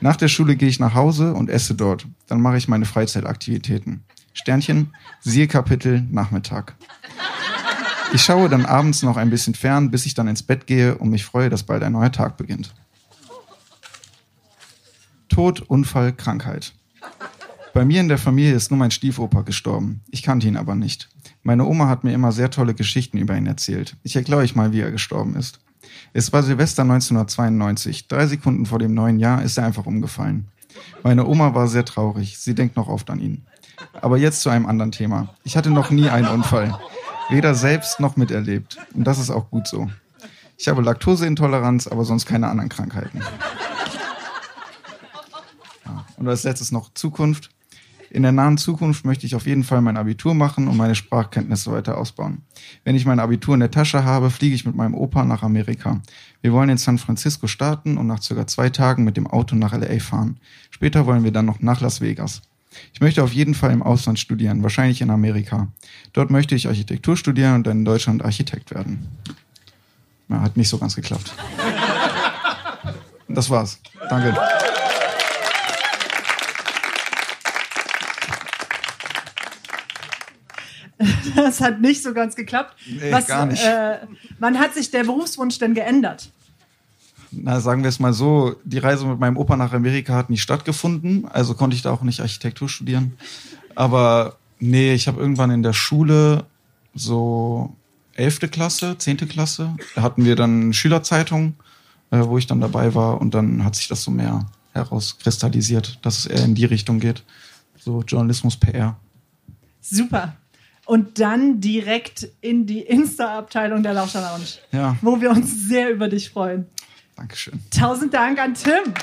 Nach 0.00 0.16
der 0.16 0.28
Schule 0.28 0.56
gehe 0.56 0.68
ich 0.68 0.78
nach 0.78 0.94
Hause 0.94 1.34
und 1.34 1.50
esse 1.50 1.74
dort. 1.74 2.06
Dann 2.26 2.40
mache 2.40 2.56
ich 2.56 2.68
meine 2.68 2.84
Freizeitaktivitäten. 2.84 4.04
Sternchen, 4.32 4.94
siehe 5.20 5.48
Kapitel 5.48 6.06
Nachmittag. 6.10 6.76
Ich 8.12 8.22
schaue 8.22 8.48
dann 8.48 8.64
abends 8.64 9.02
noch 9.02 9.16
ein 9.16 9.30
bisschen 9.30 9.54
fern, 9.54 9.90
bis 9.90 10.06
ich 10.06 10.14
dann 10.14 10.28
ins 10.28 10.42
Bett 10.42 10.66
gehe 10.66 10.96
und 10.96 11.10
mich 11.10 11.24
freue, 11.24 11.50
dass 11.50 11.64
bald 11.64 11.82
ein 11.82 11.92
neuer 11.92 12.12
Tag 12.12 12.36
beginnt. 12.36 12.74
Tod, 15.28 15.60
Unfall, 15.60 16.12
Krankheit. 16.12 16.72
Bei 17.74 17.84
mir 17.84 18.00
in 18.00 18.08
der 18.08 18.18
Familie 18.18 18.54
ist 18.54 18.70
nur 18.70 18.78
mein 18.78 18.90
Stiefoper 18.90 19.42
gestorben. 19.42 20.00
Ich 20.10 20.22
kannte 20.22 20.46
ihn 20.46 20.56
aber 20.56 20.74
nicht. 20.74 21.08
Meine 21.42 21.64
Oma 21.64 21.88
hat 21.88 22.04
mir 22.04 22.12
immer 22.12 22.32
sehr 22.32 22.50
tolle 22.50 22.74
Geschichten 22.74 23.18
über 23.18 23.36
ihn 23.36 23.46
erzählt. 23.46 23.96
Ich 24.02 24.16
erkläre 24.16 24.40
euch 24.40 24.54
mal, 24.56 24.72
wie 24.72 24.80
er 24.80 24.90
gestorben 24.90 25.36
ist. 25.36 25.60
Es 26.12 26.32
war 26.32 26.42
Silvester 26.42 26.82
1992. 26.82 28.08
Drei 28.08 28.26
Sekunden 28.26 28.66
vor 28.66 28.78
dem 28.78 28.94
neuen 28.94 29.18
Jahr 29.18 29.42
ist 29.42 29.58
er 29.58 29.64
einfach 29.64 29.86
umgefallen. 29.86 30.48
Meine 31.02 31.26
Oma 31.26 31.54
war 31.54 31.68
sehr 31.68 31.84
traurig. 31.84 32.38
Sie 32.38 32.54
denkt 32.54 32.76
noch 32.76 32.88
oft 32.88 33.10
an 33.10 33.20
ihn. 33.20 33.42
Aber 34.00 34.18
jetzt 34.18 34.42
zu 34.42 34.50
einem 34.50 34.66
anderen 34.66 34.92
Thema. 34.92 35.34
Ich 35.44 35.56
hatte 35.56 35.70
noch 35.70 35.90
nie 35.90 36.08
einen 36.08 36.28
Unfall. 36.28 36.78
Weder 37.30 37.54
selbst 37.54 38.00
noch 38.00 38.16
miterlebt. 38.16 38.78
Und 38.94 39.04
das 39.04 39.18
ist 39.18 39.30
auch 39.30 39.50
gut 39.50 39.68
so. 39.68 39.88
Ich 40.56 40.68
habe 40.68 40.82
Laktoseintoleranz, 40.82 41.86
aber 41.86 42.04
sonst 42.04 42.26
keine 42.26 42.48
anderen 42.48 42.68
Krankheiten. 42.68 43.20
Ja. 45.84 46.04
Und 46.16 46.28
als 46.28 46.42
letztes 46.42 46.72
noch 46.72 46.92
Zukunft. 46.94 47.50
In 48.10 48.22
der 48.22 48.32
nahen 48.32 48.56
Zukunft 48.56 49.04
möchte 49.04 49.26
ich 49.26 49.34
auf 49.34 49.46
jeden 49.46 49.64
Fall 49.64 49.80
mein 49.82 49.96
Abitur 49.96 50.34
machen 50.34 50.68
und 50.68 50.76
meine 50.76 50.94
Sprachkenntnisse 50.94 51.72
weiter 51.72 51.98
ausbauen. 51.98 52.42
Wenn 52.84 52.96
ich 52.96 53.04
mein 53.04 53.20
Abitur 53.20 53.54
in 53.54 53.60
der 53.60 53.70
Tasche 53.70 54.04
habe, 54.04 54.30
fliege 54.30 54.54
ich 54.54 54.64
mit 54.64 54.74
meinem 54.74 54.94
Opa 54.94 55.24
nach 55.24 55.42
Amerika. 55.42 56.00
Wir 56.40 56.52
wollen 56.52 56.70
in 56.70 56.78
San 56.78 56.98
Francisco 56.98 57.46
starten 57.46 57.98
und 57.98 58.06
nach 58.06 58.22
circa 58.22 58.46
zwei 58.46 58.70
Tagen 58.70 59.04
mit 59.04 59.16
dem 59.16 59.26
Auto 59.26 59.56
nach 59.56 59.72
LA 59.72 59.98
fahren. 60.00 60.38
Später 60.70 61.06
wollen 61.06 61.24
wir 61.24 61.32
dann 61.32 61.46
noch 61.46 61.60
nach 61.60 61.80
Las 61.80 62.00
Vegas. 62.00 62.42
Ich 62.92 63.00
möchte 63.00 63.22
auf 63.22 63.32
jeden 63.32 63.54
Fall 63.54 63.72
im 63.72 63.82
Ausland 63.82 64.18
studieren, 64.18 64.62
wahrscheinlich 64.62 65.00
in 65.00 65.10
Amerika. 65.10 65.68
Dort 66.12 66.30
möchte 66.30 66.54
ich 66.54 66.68
Architektur 66.68 67.16
studieren 67.16 67.56
und 67.56 67.66
dann 67.66 67.78
in 67.78 67.84
Deutschland 67.84 68.24
Architekt 68.24 68.74
werden. 68.74 69.08
Ja, 70.28 70.40
hat 70.42 70.56
nicht 70.56 70.68
so 70.68 70.78
ganz 70.78 70.94
geklappt. 70.94 71.32
Das 73.28 73.50
war's. 73.50 73.78
Danke. 74.08 74.34
Das 81.42 81.60
hat 81.60 81.80
nicht 81.80 82.02
so 82.02 82.12
ganz 82.12 82.34
geklappt. 82.34 82.76
Nee, 82.86 83.12
Was, 83.12 83.26
gar 83.26 83.46
nicht. 83.46 83.64
Äh, 83.64 83.98
wann 84.38 84.58
hat 84.58 84.74
sich 84.74 84.90
der 84.90 85.04
Berufswunsch 85.04 85.58
denn 85.58 85.74
geändert? 85.74 86.30
Na, 87.30 87.60
sagen 87.60 87.82
wir 87.82 87.88
es 87.88 88.00
mal 88.00 88.12
so, 88.12 88.56
die 88.64 88.78
Reise 88.78 89.06
mit 89.06 89.20
meinem 89.20 89.36
Opa 89.36 89.56
nach 89.56 89.72
Amerika 89.72 90.14
hat 90.14 90.30
nicht 90.30 90.42
stattgefunden, 90.42 91.28
also 91.28 91.54
konnte 91.54 91.76
ich 91.76 91.82
da 91.82 91.92
auch 91.92 92.02
nicht 92.02 92.20
Architektur 92.20 92.68
studieren. 92.68 93.18
Aber 93.74 94.36
nee, 94.58 94.94
ich 94.94 95.08
habe 95.08 95.20
irgendwann 95.20 95.50
in 95.50 95.62
der 95.62 95.74
Schule 95.74 96.46
so 96.94 97.76
elfte 98.14 98.48
Klasse, 98.48 98.96
zehnte 98.98 99.26
Klasse, 99.26 99.76
da 99.94 100.02
hatten 100.02 100.24
wir 100.24 100.36
dann 100.36 100.72
Schülerzeitung, 100.72 101.54
äh, 102.10 102.18
wo 102.20 102.38
ich 102.38 102.46
dann 102.46 102.60
dabei 102.60 102.94
war 102.94 103.20
und 103.20 103.34
dann 103.34 103.64
hat 103.64 103.76
sich 103.76 103.88
das 103.88 104.02
so 104.02 104.10
mehr 104.10 104.46
herauskristallisiert, 104.72 105.98
dass 106.02 106.18
es 106.18 106.26
eher 106.26 106.44
in 106.44 106.54
die 106.54 106.64
Richtung 106.64 106.98
geht. 106.98 107.22
So 107.78 108.02
Journalismus, 108.02 108.56
PR. 108.56 108.96
Super. 109.80 110.34
Und 110.88 111.20
dann 111.20 111.60
direkt 111.60 112.26
in 112.40 112.64
die 112.64 112.80
Insta-Abteilung 112.80 113.82
der 113.82 113.92
Lauscher 113.92 114.22
Lounge, 114.22 114.46
Ja, 114.72 114.96
wo 115.02 115.20
wir 115.20 115.28
uns 115.28 115.68
sehr 115.68 115.90
über 115.90 116.08
dich 116.08 116.30
freuen. 116.30 116.66
Dankeschön. 117.14 117.60
Tausend 117.70 118.14
Dank 118.14 118.38
an 118.40 118.54
Tim. 118.54 118.94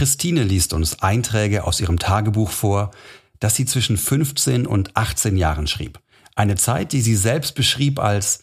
Christine 0.00 0.44
liest 0.44 0.72
uns 0.72 1.02
Einträge 1.02 1.64
aus 1.64 1.78
ihrem 1.78 1.98
Tagebuch 1.98 2.48
vor, 2.48 2.90
das 3.38 3.54
sie 3.54 3.66
zwischen 3.66 3.98
15 3.98 4.66
und 4.66 4.96
18 4.96 5.36
Jahren 5.36 5.66
schrieb. 5.66 6.00
Eine 6.34 6.54
Zeit, 6.54 6.94
die 6.94 7.02
sie 7.02 7.14
selbst 7.14 7.54
beschrieb 7.54 7.98
als 7.98 8.42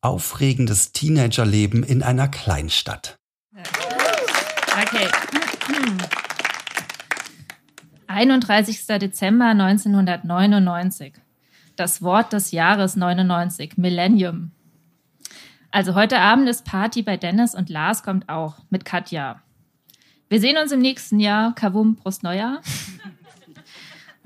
aufregendes 0.00 0.92
Teenagerleben 0.92 1.82
in 1.82 2.02
einer 2.02 2.28
Kleinstadt. 2.28 3.18
Okay. 3.52 5.06
31. 8.06 8.86
Dezember 8.86 9.48
1999. 9.48 11.12
Das 11.76 12.00
Wort 12.00 12.32
des 12.32 12.50
Jahres 12.50 12.96
99, 12.96 13.76
Millennium. 13.76 14.52
Also 15.70 15.94
heute 15.94 16.20
Abend 16.20 16.48
ist 16.48 16.64
Party 16.64 17.02
bei 17.02 17.18
Dennis 17.18 17.54
und 17.54 17.68
Lars 17.68 18.02
kommt 18.02 18.30
auch 18.30 18.56
mit 18.70 18.86
Katja. 18.86 19.43
Wir 20.28 20.40
sehen 20.40 20.56
uns 20.56 20.72
im 20.72 20.80
nächsten 20.80 21.20
Jahr. 21.20 21.54
Kavum, 21.54 21.96
Prost 21.96 22.22
Neujahr. 22.22 22.60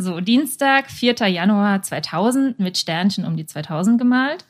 So, 0.00 0.21
Dienstag, 0.21 0.93
4. 0.93 1.26
Januar 1.26 1.83
2000 1.83 2.61
mit 2.61 2.78
Sternchen 2.78 3.25
um 3.25 3.37
die 3.37 3.47
2000 3.47 3.99
gemalt. 3.99 4.45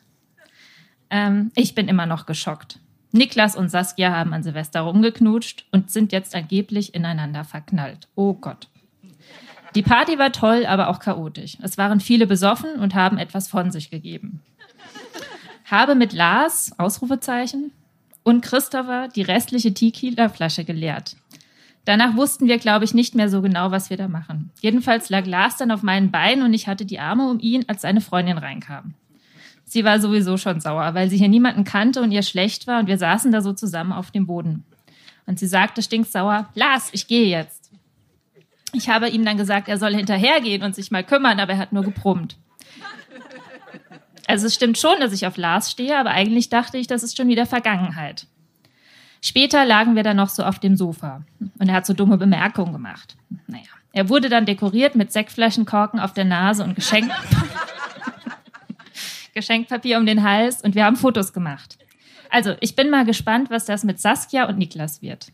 Ähm, 1.08 1.50
ich 1.54 1.74
bin 1.74 1.88
immer 1.88 2.04
noch 2.04 2.26
geschockt. 2.26 2.80
Niklas 3.12 3.56
und 3.56 3.70
Saskia 3.70 4.14
haben 4.14 4.34
an 4.34 4.42
Silvester 4.42 4.82
rumgeknutscht 4.82 5.64
und 5.72 5.90
sind 5.90 6.12
jetzt 6.12 6.34
angeblich 6.34 6.94
ineinander 6.94 7.44
verknallt. 7.44 8.08
Oh 8.14 8.34
Gott. 8.34 8.68
Die 9.74 9.80
Party 9.80 10.18
war 10.18 10.32
toll, 10.32 10.66
aber 10.66 10.88
auch 10.88 11.00
chaotisch. 11.00 11.56
Es 11.62 11.78
waren 11.78 12.00
viele 12.00 12.26
besoffen 12.26 12.74
und 12.74 12.94
haben 12.94 13.16
etwas 13.16 13.48
von 13.48 13.70
sich 13.70 13.88
gegeben. 13.88 14.42
Habe 15.64 15.94
mit 15.94 16.12
Lars, 16.12 16.72
Ausrufezeichen, 16.78 17.72
und 18.22 18.42
Christopher 18.42 19.08
die 19.08 19.22
restliche 19.22 19.72
Tequila-Flasche 19.72 20.64
geleert. 20.64 21.16
Danach 21.84 22.16
wussten 22.16 22.46
wir, 22.46 22.58
glaube 22.58 22.84
ich, 22.84 22.92
nicht 22.92 23.14
mehr 23.14 23.28
so 23.28 23.40
genau, 23.40 23.70
was 23.70 23.88
wir 23.90 23.96
da 23.96 24.08
machen. 24.08 24.50
Jedenfalls 24.60 25.08
lag 25.08 25.26
Lars 25.26 25.56
dann 25.56 25.70
auf 25.70 25.82
meinen 25.82 26.10
Beinen 26.10 26.44
und 26.44 26.52
ich 26.52 26.66
hatte 26.66 26.84
die 26.84 26.98
Arme 26.98 27.28
um 27.30 27.40
ihn, 27.40 27.64
als 27.66 27.82
seine 27.82 28.00
Freundin 28.00 28.38
reinkam. 28.38 28.94
Sie 29.64 29.84
war 29.84 30.00
sowieso 30.00 30.36
schon 30.36 30.60
sauer, 30.60 30.94
weil 30.94 31.10
sie 31.10 31.18
hier 31.18 31.28
niemanden 31.28 31.64
kannte 31.64 32.02
und 32.02 32.10
ihr 32.10 32.22
schlecht 32.22 32.66
war 32.66 32.80
und 32.80 32.86
wir 32.86 32.98
saßen 32.98 33.32
da 33.32 33.42
so 33.42 33.52
zusammen 33.52 33.92
auf 33.92 34.10
dem 34.10 34.26
Boden. 34.26 34.64
Und 35.26 35.38
sie 35.38 35.46
sagte 35.46 35.82
stinksauer, 35.82 36.48
Lars, 36.54 36.88
ich 36.92 37.06
gehe 37.06 37.26
jetzt. 37.26 37.70
Ich 38.72 38.88
habe 38.88 39.08
ihm 39.08 39.24
dann 39.24 39.36
gesagt, 39.36 39.68
er 39.68 39.78
soll 39.78 39.94
hinterhergehen 39.94 40.62
und 40.62 40.74
sich 40.74 40.90
mal 40.90 41.04
kümmern, 41.04 41.40
aber 41.40 41.52
er 41.52 41.58
hat 41.58 41.72
nur 41.72 41.84
gebrummt. 41.84 42.36
Also 44.26 44.46
es 44.46 44.54
stimmt 44.54 44.76
schon, 44.76 45.00
dass 45.00 45.12
ich 45.12 45.26
auf 45.26 45.38
Lars 45.38 45.70
stehe, 45.70 45.98
aber 45.98 46.10
eigentlich 46.10 46.50
dachte 46.50 46.76
ich, 46.76 46.86
das 46.86 47.02
ist 47.02 47.16
schon 47.16 47.28
wieder 47.28 47.46
Vergangenheit. 47.46 48.26
Später 49.20 49.64
lagen 49.64 49.96
wir 49.96 50.02
dann 50.02 50.16
noch 50.16 50.28
so 50.28 50.44
auf 50.44 50.58
dem 50.58 50.76
Sofa 50.76 51.22
und 51.58 51.68
er 51.68 51.74
hat 51.74 51.86
so 51.86 51.92
dumme 51.92 52.18
Bemerkungen 52.18 52.72
gemacht. 52.72 53.16
Naja, 53.46 53.64
er 53.92 54.08
wurde 54.08 54.28
dann 54.28 54.46
dekoriert 54.46 54.94
mit 54.94 55.12
Sektflaschenkorken 55.12 55.98
auf 55.98 56.12
der 56.12 56.24
Nase 56.24 56.64
und 56.64 56.74
Geschenk 56.74 57.10
Geschenkpapier 59.34 59.98
um 59.98 60.06
den 60.06 60.22
Hals 60.22 60.62
und 60.62 60.74
wir 60.74 60.84
haben 60.84 60.96
Fotos 60.96 61.32
gemacht. 61.32 61.78
Also, 62.30 62.54
ich 62.60 62.76
bin 62.76 62.90
mal 62.90 63.04
gespannt, 63.04 63.50
was 63.50 63.64
das 63.64 63.84
mit 63.84 64.00
Saskia 64.00 64.48
und 64.48 64.58
Niklas 64.58 65.00
wird. 65.00 65.32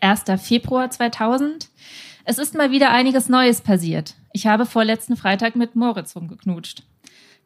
1. 0.00 0.24
Februar 0.40 0.90
2000. 0.90 1.68
Es 2.24 2.38
ist 2.38 2.54
mal 2.54 2.70
wieder 2.70 2.90
einiges 2.90 3.28
Neues 3.28 3.62
passiert. 3.62 4.14
Ich 4.32 4.46
habe 4.46 4.66
vorletzten 4.66 5.16
Freitag 5.16 5.56
mit 5.56 5.74
Moritz 5.74 6.14
rumgeknutscht. 6.14 6.84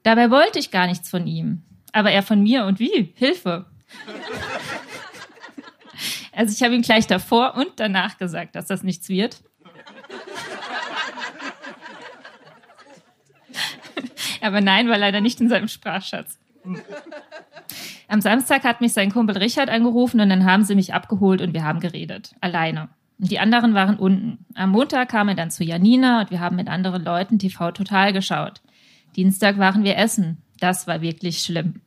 Dabei 0.03 0.31
wollte 0.31 0.59
ich 0.59 0.71
gar 0.71 0.87
nichts 0.87 1.09
von 1.09 1.27
ihm. 1.27 1.63
Aber 1.93 2.11
er 2.11 2.23
von 2.23 2.43
mir 2.43 2.65
und 2.65 2.79
wie? 2.79 3.13
Hilfe. 3.15 3.67
Also 6.33 6.53
ich 6.53 6.63
habe 6.63 6.75
ihm 6.75 6.83
gleich 6.83 7.07
davor 7.07 7.55
und 7.57 7.69
danach 7.77 8.19
gesagt, 8.19 8.57
dass 8.57 8.67
das 8.67 8.83
nichts 8.83 9.09
wird. 9.09 9.43
Aber 14.41 14.61
nein, 14.61 14.89
war 14.89 14.99
leider 14.99 15.21
nicht 15.21 15.41
in 15.41 15.49
seinem 15.49 15.69
Sprachschatz. 15.69 16.39
Am 18.09 18.21
Samstag 18.21 18.65
hat 18.65 18.81
mich 18.81 18.93
sein 18.93 19.13
Kumpel 19.13 19.39
Richard 19.39 19.71
angerufen 19.71 20.21
und 20.21 20.29
dann 20.29 20.45
haben 20.45 20.65
sie 20.65 20.75
mich 20.75 20.93
abgeholt 20.93 21.41
und 21.41 21.55
wir 21.55 21.65
haben 21.65 21.81
geredet. 21.81 22.35
Alleine. 22.41 22.89
Und 23.19 23.31
die 23.31 23.39
anderen 23.39 23.75
waren 23.75 23.99
unten. 23.99 24.45
Am 24.55 24.71
Montag 24.71 25.11
kam 25.11 25.29
er 25.29 25.35
dann 25.35 25.51
zu 25.51 25.65
Janina 25.65 26.23
und 26.23 26.31
wir 26.31 26.41
haben 26.41 26.57
mit 26.57 26.69
anderen 26.69 27.05
Leuten 27.05 27.39
TV 27.39 27.71
total 27.71 28.13
geschaut. 28.13 28.61
Dienstag 29.17 29.59
waren 29.59 29.85
wir 29.85 29.97
essen. 29.97 30.43
Das 30.59 30.87
war 30.87 31.03
wirklich 31.03 31.39
schlimm. 31.39 31.81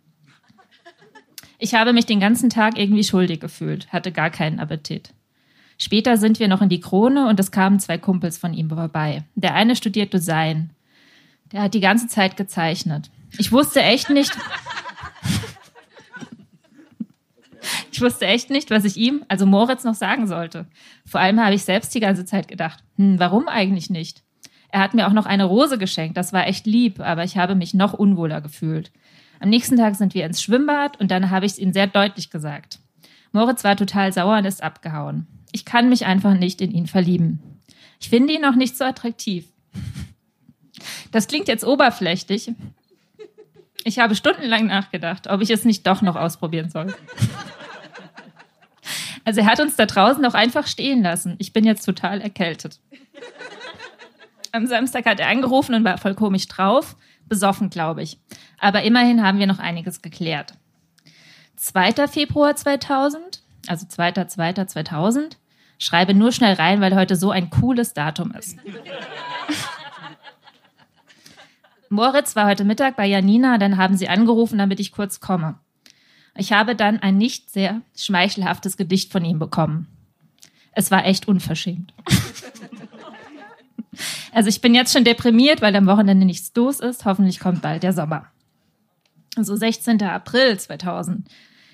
Ich 1.66 1.74
habe 1.74 1.94
mich 1.94 2.06
den 2.06 2.20
ganzen 2.20 2.52
Tag 2.52 2.78
irgendwie 2.78 3.04
schuldig 3.04 3.40
gefühlt, 3.40 3.92
hatte 3.92 4.12
gar 4.12 4.30
keinen 4.30 4.60
Appetit. 4.60 5.16
Später 5.80 6.16
sind 6.18 6.40
wir 6.40 6.48
noch 6.48 6.62
in 6.62 6.70
die 6.70 6.80
Krone 6.80 7.28
und 7.28 7.40
es 7.40 7.50
kamen 7.50 7.80
zwei 7.80 7.98
Kumpels 7.98 8.38
von 8.38 8.54
ihm 8.54 8.70
vorbei. 8.70 9.24
Der 9.34 9.56
eine 9.56 9.76
studiert 9.76 10.14
Design. 10.14 10.70
Der 11.52 11.64
hat 11.64 11.74
die 11.74 11.80
ganze 11.80 12.08
Zeit 12.08 12.38
gezeichnet. 12.38 13.10
Ich 13.40 13.52
wusste 13.52 13.82
echt 13.82 14.12
nicht. 14.12 14.32
Ich 17.92 18.02
wusste 18.02 18.28
echt 18.28 18.50
nicht, 18.50 18.70
was 18.70 18.84
ich 18.84 18.98
ihm, 18.98 19.24
also 19.30 19.46
Moritz, 19.46 19.86
noch 19.86 19.96
sagen 19.96 20.28
sollte. 20.28 20.68
Vor 21.06 21.22
allem 21.22 21.40
habe 21.40 21.56
ich 21.56 21.64
selbst 21.64 21.96
die 21.96 22.02
ganze 22.02 22.26
Zeit 22.26 22.48
gedacht, 22.48 22.84
hm, 22.98 23.18
warum 23.20 23.48
eigentlich 23.48 23.90
nicht? 23.90 24.22
Er 24.70 24.82
hat 24.82 24.94
mir 24.94 25.08
auch 25.08 25.14
noch 25.14 25.26
eine 25.26 25.46
Rose 25.46 25.78
geschenkt. 25.78 26.18
Das 26.18 26.34
war 26.34 26.46
echt 26.46 26.68
lieb, 26.68 27.00
aber 27.00 27.24
ich 27.24 27.38
habe 27.38 27.56
mich 27.56 27.74
noch 27.74 27.94
unwohler 27.94 28.42
gefühlt. 28.42 28.92
Am 29.40 29.50
nächsten 29.50 29.78
Tag 29.78 29.96
sind 29.96 30.14
wir 30.14 30.26
ins 30.26 30.42
Schwimmbad 30.42 31.00
und 31.00 31.12
dann 31.12 31.30
habe 31.30 31.46
ich 31.46 31.54
es 31.54 31.60
ihm 31.60 31.74
sehr 31.74 31.88
deutlich 31.88 32.30
gesagt. 32.30 32.80
Moritz 33.32 33.64
war 33.64 33.76
total 33.76 34.14
sauer 34.14 34.38
und 34.38 34.46
ist 34.46 34.64
abgehauen. 34.64 35.28
Ich 35.52 35.66
kann 35.66 35.90
mich 35.90 36.06
einfach 36.06 36.34
nicht 36.34 36.62
in 36.62 36.72
ihn 36.72 36.88
verlieben. 36.88 37.40
Ich 38.00 38.10
finde 38.10 38.34
ihn 38.34 38.46
auch 38.46 38.56
nicht 38.56 38.78
so 38.78 38.84
attraktiv. 38.86 39.46
Das 41.12 41.28
klingt 41.28 41.48
jetzt 41.48 41.66
oberflächlich. 41.66 42.52
Ich 43.84 44.00
habe 44.00 44.16
stundenlang 44.16 44.68
nachgedacht, 44.68 45.28
ob 45.28 45.42
ich 45.42 45.50
es 45.50 45.64
nicht 45.64 45.86
doch 45.86 46.02
noch 46.02 46.16
ausprobieren 46.16 46.70
soll. 46.70 46.94
Also 49.26 49.42
er 49.42 49.48
hat 49.48 49.60
uns 49.60 49.76
da 49.76 49.86
draußen 49.86 50.24
auch 50.26 50.36
einfach 50.36 50.68
stehen 50.68 51.02
lassen. 51.02 51.36
Ich 51.40 51.52
bin 51.52 51.66
jetzt 51.66 51.84
total 51.84 52.22
erkältet. 52.22 52.80
Am 54.52 54.68
Samstag 54.68 55.06
hat 55.06 55.20
er 55.20 55.28
angerufen 55.28 55.74
und 55.74 55.84
war 55.84 55.98
voll 55.98 56.14
komisch 56.14 56.48
drauf. 56.48 56.96
Besoffen, 57.28 57.70
glaube 57.70 58.04
ich. 58.04 58.20
Aber 58.60 58.84
immerhin 58.84 59.24
haben 59.24 59.40
wir 59.40 59.48
noch 59.48 59.60
einiges 59.60 60.02
geklärt. 60.02 60.54
2. 61.58 62.08
Februar 62.08 62.56
2000, 62.56 63.42
also 63.68 63.86
2.2.2000. 63.86 65.38
Schreibe 65.78 66.14
nur 66.14 66.32
schnell 66.32 66.54
rein, 66.54 66.80
weil 66.82 66.96
heute 66.96 67.16
so 67.16 67.32
ein 67.32 67.50
cooles 67.50 67.94
Datum 67.94 68.32
ist. 68.32 68.58
Moritz 71.90 72.36
war 72.36 72.48
heute 72.48 72.64
Mittag 72.64 72.96
bei 72.96 73.06
Janina, 73.06 73.58
dann 73.58 73.78
haben 73.78 73.98
sie 73.98 74.08
angerufen, 74.10 74.58
damit 74.58 74.80
ich 74.80 74.92
kurz 74.92 75.20
komme. 75.20 75.60
Ich 76.36 76.52
habe 76.52 76.76
dann 76.76 77.00
ein 77.00 77.18
nicht 77.18 77.50
sehr 77.50 77.82
schmeichelhaftes 77.96 78.78
Gedicht 78.78 79.12
von 79.12 79.24
ihm 79.24 79.40
bekommen. 79.40 79.88
Es 80.74 80.92
war 80.92 81.06
echt 81.06 81.28
unverschämt. 81.28 81.94
also 84.36 84.50
ich 84.50 84.60
bin 84.60 84.76
jetzt 84.76 84.92
schon 84.92 85.06
deprimiert, 85.06 85.62
weil 85.62 85.74
am 85.78 85.86
Wochenende 85.86 86.26
nichts 86.26 86.52
los 86.58 86.82
ist. 86.82 87.06
Hoffentlich 87.06 87.40
kommt 87.40 87.62
bald 87.62 87.84
der 87.84 87.94
Sommer. 87.94 88.26
So 89.38 89.56
16. 89.56 90.02
April 90.04 90.60
2000. 90.60 91.26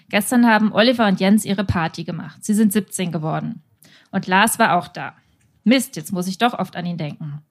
Gestern 0.10 0.46
haben 0.46 0.72
Oliver 0.72 1.08
und 1.08 1.20
Jens 1.20 1.44
ihre 1.44 1.63
Party 1.63 2.03
gemacht. 2.03 2.46
Sie 2.46 2.53
sind 2.53 2.72
17 2.72 3.12
geworden. 3.12 3.63
Und 4.12 4.27
Lars 4.27 4.60
war 4.60 4.77
auch 4.77 4.88
da. 4.88 5.15
Mist, 5.63 5.96
jetzt 5.96 6.13
muss 6.13 6.27
ich 6.27 6.38
doch 6.38 6.53
oft 6.53 6.75
an 6.75 6.86
ihn 6.86 6.98
denken. 6.98 7.41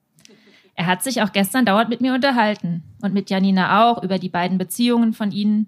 Er 0.75 0.85
hat 0.85 1.03
sich 1.03 1.21
auch 1.21 1.33
gestern 1.33 1.65
dauernd 1.65 1.89
mit 1.89 1.99
mir 1.99 2.13
unterhalten 2.13 2.81
und 3.01 3.13
mit 3.13 3.29
Janina 3.29 3.83
auch 3.83 4.01
über 4.03 4.17
die 4.17 4.29
beiden 4.29 4.57
Beziehungen 4.57 5.11
von 5.11 5.33
ihnen. 5.33 5.67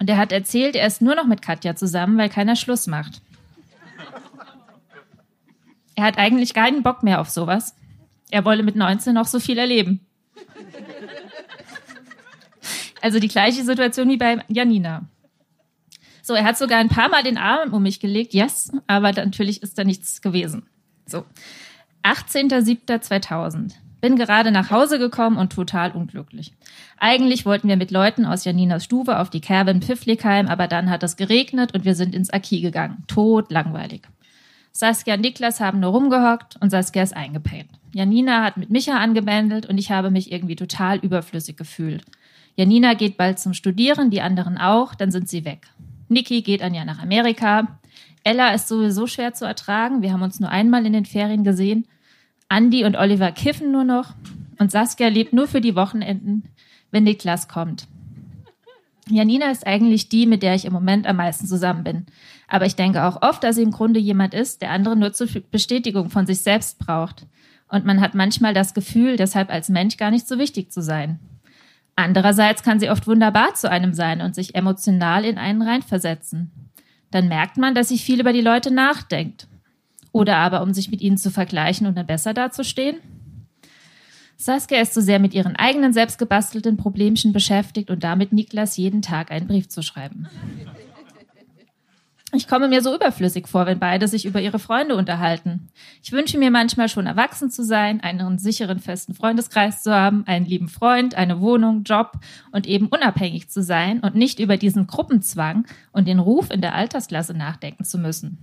Und 0.00 0.10
er 0.10 0.16
hat 0.16 0.32
erzählt, 0.32 0.74
er 0.74 0.88
ist 0.88 1.00
nur 1.00 1.14
noch 1.14 1.26
mit 1.28 1.42
Katja 1.42 1.76
zusammen, 1.76 2.18
weil 2.18 2.28
keiner 2.28 2.56
Schluss 2.56 2.88
macht. 2.88 3.22
Er 5.94 6.02
hat 6.02 6.18
eigentlich 6.18 6.54
keinen 6.54 6.82
Bock 6.82 7.04
mehr 7.04 7.20
auf 7.20 7.30
sowas. 7.30 7.76
Er 8.30 8.44
wolle 8.44 8.62
mit 8.62 8.76
19 8.76 9.14
noch 9.14 9.26
so 9.26 9.40
viel 9.40 9.58
erleben. 9.58 10.00
Also 13.00 13.20
die 13.20 13.28
gleiche 13.28 13.64
Situation 13.64 14.08
wie 14.08 14.16
bei 14.16 14.44
Janina. 14.48 15.08
So, 16.22 16.34
er 16.34 16.44
hat 16.44 16.58
sogar 16.58 16.78
ein 16.78 16.88
paar 16.88 17.08
Mal 17.08 17.22
den 17.22 17.38
Arm 17.38 17.72
um 17.72 17.82
mich 17.82 18.00
gelegt, 18.00 18.34
yes, 18.34 18.70
aber 18.86 19.12
natürlich 19.12 19.62
ist 19.62 19.78
da 19.78 19.84
nichts 19.84 20.20
gewesen. 20.20 20.66
So, 21.06 21.24
18.07.2000. 22.02 23.72
Bin 24.00 24.16
gerade 24.16 24.50
nach 24.50 24.70
Hause 24.70 24.98
gekommen 24.98 25.38
und 25.38 25.52
total 25.52 25.90
unglücklich. 25.92 26.52
Eigentlich 26.98 27.46
wollten 27.46 27.68
wir 27.68 27.76
mit 27.76 27.90
Leuten 27.90 28.26
aus 28.26 28.44
Janinas 28.44 28.84
Stufe 28.84 29.18
auf 29.18 29.30
die 29.30 29.40
Kerbe 29.40 29.70
in 29.72 29.82
Pfiffligheim, 29.82 30.46
aber 30.46 30.68
dann 30.68 30.90
hat 30.90 31.02
es 31.02 31.16
geregnet 31.16 31.74
und 31.74 31.84
wir 31.84 31.94
sind 31.94 32.14
ins 32.14 32.30
Aki 32.30 32.60
gegangen. 32.60 33.04
Tot 33.08 33.50
langweilig. 33.50 34.02
Saskia 34.78 35.14
und 35.14 35.22
Niklas 35.22 35.58
haben 35.58 35.80
nur 35.80 35.90
rumgehockt 35.90 36.56
und 36.60 36.70
Saskia 36.70 37.02
ist 37.02 37.16
eingepennt. 37.16 37.68
Janina 37.92 38.44
hat 38.44 38.56
mit 38.56 38.70
Micha 38.70 38.96
angebändelt 38.96 39.66
und 39.66 39.76
ich 39.76 39.90
habe 39.90 40.10
mich 40.10 40.30
irgendwie 40.30 40.54
total 40.54 40.98
überflüssig 40.98 41.56
gefühlt. 41.56 42.04
Janina 42.54 42.94
geht 42.94 43.16
bald 43.16 43.40
zum 43.40 43.54
Studieren, 43.54 44.10
die 44.10 44.20
anderen 44.20 44.56
auch, 44.56 44.94
dann 44.94 45.10
sind 45.10 45.28
sie 45.28 45.44
weg. 45.44 45.66
Niki 46.08 46.42
geht 46.42 46.62
ein 46.62 46.74
Jahr 46.74 46.84
nach 46.84 47.02
Amerika. 47.02 47.78
Ella 48.22 48.54
ist 48.54 48.68
sowieso 48.68 49.08
schwer 49.08 49.34
zu 49.34 49.46
ertragen. 49.46 50.00
Wir 50.00 50.12
haben 50.12 50.22
uns 50.22 50.38
nur 50.38 50.50
einmal 50.50 50.86
in 50.86 50.92
den 50.92 51.06
Ferien 51.06 51.42
gesehen 51.42 51.84
Andy 52.48 52.84
und 52.84 52.96
Oliver 52.96 53.32
kiffen 53.32 53.72
nur 53.72 53.84
noch 53.84 54.14
und 54.58 54.70
Saskia 54.70 55.08
lebt 55.08 55.32
nur 55.32 55.48
für 55.48 55.60
die 55.60 55.74
Wochenenden, 55.74 56.44
wenn 56.92 57.02
Niklas 57.02 57.48
kommt. 57.48 57.88
Janina 59.10 59.50
ist 59.50 59.66
eigentlich 59.66 60.08
die, 60.08 60.26
mit 60.26 60.42
der 60.42 60.54
ich 60.54 60.64
im 60.64 60.72
Moment 60.72 61.06
am 61.06 61.16
meisten 61.16 61.46
zusammen 61.46 61.84
bin. 61.84 62.06
Aber 62.46 62.66
ich 62.66 62.76
denke 62.76 63.04
auch 63.04 63.22
oft, 63.22 63.42
dass 63.44 63.56
sie 63.56 63.62
im 63.62 63.70
Grunde 63.70 64.00
jemand 64.00 64.34
ist, 64.34 64.62
der 64.62 64.70
andere 64.70 64.96
nur 64.96 65.12
zur 65.12 65.28
Bestätigung 65.50 66.10
von 66.10 66.26
sich 66.26 66.40
selbst 66.40 66.78
braucht. 66.78 67.26
Und 67.68 67.84
man 67.84 68.00
hat 68.00 68.14
manchmal 68.14 68.54
das 68.54 68.74
Gefühl, 68.74 69.16
deshalb 69.16 69.50
als 69.50 69.68
Mensch 69.68 69.96
gar 69.96 70.10
nicht 70.10 70.26
so 70.26 70.38
wichtig 70.38 70.72
zu 70.72 70.82
sein. 70.82 71.18
Andererseits 71.96 72.62
kann 72.62 72.78
sie 72.78 72.90
oft 72.90 73.06
wunderbar 73.06 73.54
zu 73.54 73.70
einem 73.70 73.92
sein 73.92 74.20
und 74.20 74.34
sich 74.34 74.54
emotional 74.54 75.24
in 75.24 75.36
einen 75.36 75.62
reinversetzen. 75.62 76.52
Dann 77.10 77.28
merkt 77.28 77.56
man, 77.56 77.74
dass 77.74 77.88
sie 77.88 77.98
viel 77.98 78.20
über 78.20 78.32
die 78.32 78.40
Leute 78.40 78.70
nachdenkt 78.70 79.48
oder 80.12 80.36
aber 80.36 80.62
um 80.62 80.72
sich 80.72 80.90
mit 80.90 81.00
ihnen 81.00 81.18
zu 81.18 81.30
vergleichen 81.30 81.86
und 81.86 81.96
dann 81.96 82.06
besser 82.06 82.34
dazustehen? 82.34 82.98
Saskia 84.40 84.80
ist 84.80 84.94
so 84.94 85.00
sehr 85.00 85.18
mit 85.18 85.34
ihren 85.34 85.56
eigenen 85.56 85.92
selbstgebastelten 85.92 86.76
Problemchen 86.76 87.32
beschäftigt 87.32 87.90
und 87.90 88.04
damit 88.04 88.32
Niklas 88.32 88.76
jeden 88.76 89.02
Tag 89.02 89.32
einen 89.32 89.48
Brief 89.48 89.68
zu 89.68 89.82
schreiben. 89.82 90.28
Ich 92.32 92.46
komme 92.46 92.68
mir 92.68 92.82
so 92.82 92.94
überflüssig 92.94 93.48
vor, 93.48 93.66
wenn 93.66 93.80
beide 93.80 94.06
sich 94.06 94.26
über 94.26 94.40
ihre 94.40 94.60
Freunde 94.60 94.94
unterhalten. 94.94 95.70
Ich 96.04 96.12
wünsche 96.12 96.38
mir 96.38 96.52
manchmal 96.52 96.88
schon 96.88 97.06
erwachsen 97.06 97.50
zu 97.50 97.64
sein, 97.64 98.00
einen 98.00 98.38
sicheren, 98.38 98.78
festen 98.78 99.14
Freundeskreis 99.14 99.82
zu 99.82 99.92
haben, 99.92 100.24
einen 100.26 100.46
lieben 100.46 100.68
Freund, 100.68 101.16
eine 101.16 101.40
Wohnung, 101.40 101.82
Job 101.82 102.12
und 102.52 102.66
eben 102.68 102.86
unabhängig 102.88 103.48
zu 103.48 103.62
sein 103.62 104.00
und 104.00 104.14
nicht 104.14 104.38
über 104.38 104.56
diesen 104.56 104.86
Gruppenzwang 104.86 105.66
und 105.90 106.06
den 106.06 106.20
Ruf 106.20 106.50
in 106.50 106.60
der 106.60 106.74
Altersklasse 106.74 107.34
nachdenken 107.34 107.84
zu 107.84 107.98
müssen. 107.98 108.38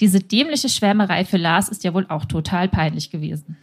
Diese 0.00 0.18
dämliche 0.18 0.68
Schwärmerei 0.68 1.24
für 1.24 1.38
Lars 1.38 1.70
ist 1.70 1.84
ja 1.84 1.94
wohl 1.94 2.06
auch 2.08 2.26
total 2.26 2.68
peinlich 2.68 3.10
gewesen. 3.10 3.56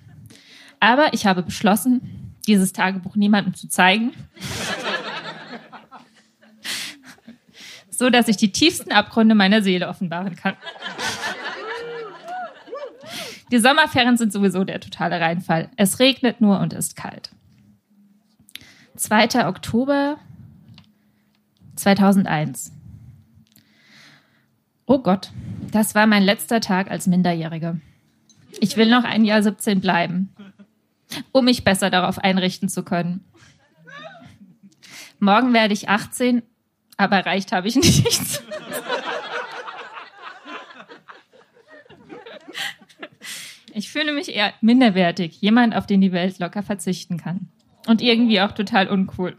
Aber 0.80 1.14
ich 1.14 1.26
habe 1.26 1.44
beschlossen, 1.44 2.36
dieses 2.48 2.74
Tagebuch 2.74 3.16
niemandem 3.16 3.54
zu 3.54 3.68
zeigen. 3.68 4.14
so 7.90 8.10
dass 8.10 8.28
ich 8.28 8.38
die 8.38 8.52
tiefsten 8.52 8.92
Abgründe 8.92 9.34
meiner 9.36 9.62
Seele 9.62 9.88
offenbaren 9.88 10.36
kann. 10.36 10.56
Die 13.52 13.60
Sommerferien 13.60 14.18
sind 14.18 14.32
sowieso 14.34 14.64
der 14.64 14.80
totale 14.80 15.20
Reinfall. 15.20 15.70
Es 15.78 16.00
regnet 16.00 16.42
nur 16.42 16.60
und 16.60 16.74
ist 16.74 16.96
kalt. 16.96 17.32
2. 18.98 19.48
Oktober 19.48 20.18
2001. 21.76 22.74
Oh 24.86 25.00
Gott, 25.00 25.32
das 25.72 25.96
war 25.96 26.08
mein 26.08 26.24
letzter 26.24 26.62
Tag 26.62 26.92
als 26.92 27.08
Minderjährige. 27.08 27.80
Ich 28.60 28.78
will 28.78 28.90
noch 28.90 29.04
ein 29.04 29.26
Jahr 29.26 29.44
17 29.44 29.82
bleiben, 29.82 30.30
um 31.32 31.46
mich 31.46 31.64
besser 31.64 31.90
darauf 31.90 32.20
einrichten 32.20 32.70
zu 32.70 32.84
können. 32.84 33.26
Morgen 35.20 35.54
werde 35.54 35.74
ich 35.74 35.90
18, 35.90 36.44
aber 36.98 37.18
erreicht 37.18 37.52
habe 37.52 37.68
ich 37.68 37.76
nichts. 37.78 38.44
Ich 43.74 43.92
fühle 43.92 44.12
mich 44.12 44.36
eher 44.36 44.54
minderwertig, 44.62 45.40
jemand, 45.40 45.76
auf 45.76 45.86
den 45.86 46.02
die 46.02 46.12
Welt 46.12 46.40
locker 46.40 46.64
verzichten 46.64 47.18
kann. 47.18 47.50
Und 47.86 48.02
irgendwie 48.02 48.42
auch 48.42 48.52
total 48.52 48.88
uncool. 48.88 49.38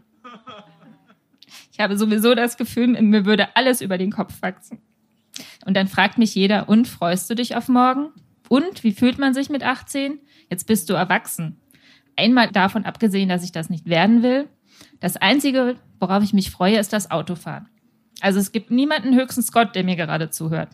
Ich 1.73 1.79
habe 1.81 1.97
sowieso 1.97 2.35
das 2.35 2.55
Gefühl, 2.55 2.87
mir 2.87 3.25
würde 3.25 3.55
alles 3.55 3.81
über 3.81 3.97
den 3.97 4.11
Kopf 4.11 4.41
wachsen. 4.41 4.81
Und 5.65 5.75
dann 5.75 5.87
fragt 5.87 6.17
mich 6.17 6.35
jeder, 6.35 6.69
und 6.69 6.87
freust 6.87 7.29
du 7.29 7.35
dich 7.35 7.55
auf 7.55 7.67
morgen? 7.67 8.11
Und 8.47 8.83
wie 8.83 8.93
fühlt 8.93 9.19
man 9.19 9.33
sich 9.33 9.49
mit 9.49 9.63
18? 9.63 10.19
Jetzt 10.49 10.67
bist 10.67 10.89
du 10.89 10.93
erwachsen. 10.93 11.57
Einmal 12.15 12.49
davon 12.49 12.85
abgesehen, 12.85 13.29
dass 13.29 13.43
ich 13.43 13.51
das 13.51 13.69
nicht 13.69 13.87
werden 13.87 14.23
will. 14.23 14.47
Das 14.99 15.17
Einzige, 15.17 15.75
worauf 15.99 16.23
ich 16.23 16.33
mich 16.33 16.51
freue, 16.51 16.77
ist 16.77 16.93
das 16.93 17.11
Autofahren. 17.11 17.69
Also 18.21 18.39
es 18.39 18.51
gibt 18.51 18.71
niemanden, 18.71 19.15
höchstens 19.15 19.51
Gott, 19.51 19.75
der 19.75 19.83
mir 19.83 19.95
gerade 19.95 20.29
zuhört. 20.29 20.69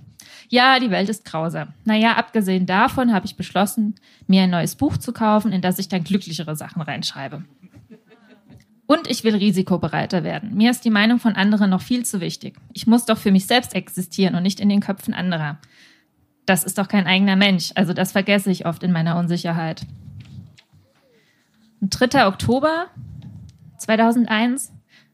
Ja, 0.49 0.79
die 0.79 0.89
Welt 0.89 1.09
ist 1.09 1.25
grausam. 1.25 1.73
Naja, 1.83 2.13
abgesehen 2.13 2.65
davon 2.65 3.13
habe 3.13 3.25
ich 3.25 3.35
beschlossen, 3.35 3.95
mir 4.27 4.43
ein 4.43 4.49
neues 4.49 4.75
Buch 4.75 4.97
zu 4.97 5.13
kaufen, 5.13 5.51
in 5.51 5.61
das 5.61 5.79
ich 5.79 5.87
dann 5.87 6.03
glücklichere 6.03 6.55
Sachen 6.55 6.81
reinschreibe. 6.81 7.43
Und 8.87 9.09
ich 9.09 9.23
will 9.23 9.35
risikobereiter 9.35 10.23
werden. 10.23 10.55
Mir 10.55 10.69
ist 10.69 10.85
die 10.85 10.91
Meinung 10.91 11.19
von 11.19 11.35
anderen 11.35 11.71
noch 11.71 11.81
viel 11.81 12.05
zu 12.05 12.21
wichtig. 12.21 12.57
Ich 12.73 12.85
muss 12.85 13.05
doch 13.05 13.17
für 13.17 13.31
mich 13.31 13.47
selbst 13.47 13.73
existieren 13.73 14.35
und 14.35 14.43
nicht 14.43 14.59
in 14.59 14.69
den 14.69 14.79
Köpfen 14.79 15.13
anderer. 15.13 15.59
Das 16.45 16.63
ist 16.63 16.77
doch 16.77 16.87
kein 16.87 17.07
eigener 17.07 17.35
Mensch. 17.35 17.71
Also 17.75 17.93
das 17.93 18.11
vergesse 18.11 18.51
ich 18.51 18.65
oft 18.65 18.83
in 18.83 18.91
meiner 18.91 19.17
Unsicherheit. 19.17 19.81
3. 21.81 22.27
Oktober 22.27 22.87
2001. 23.77 24.71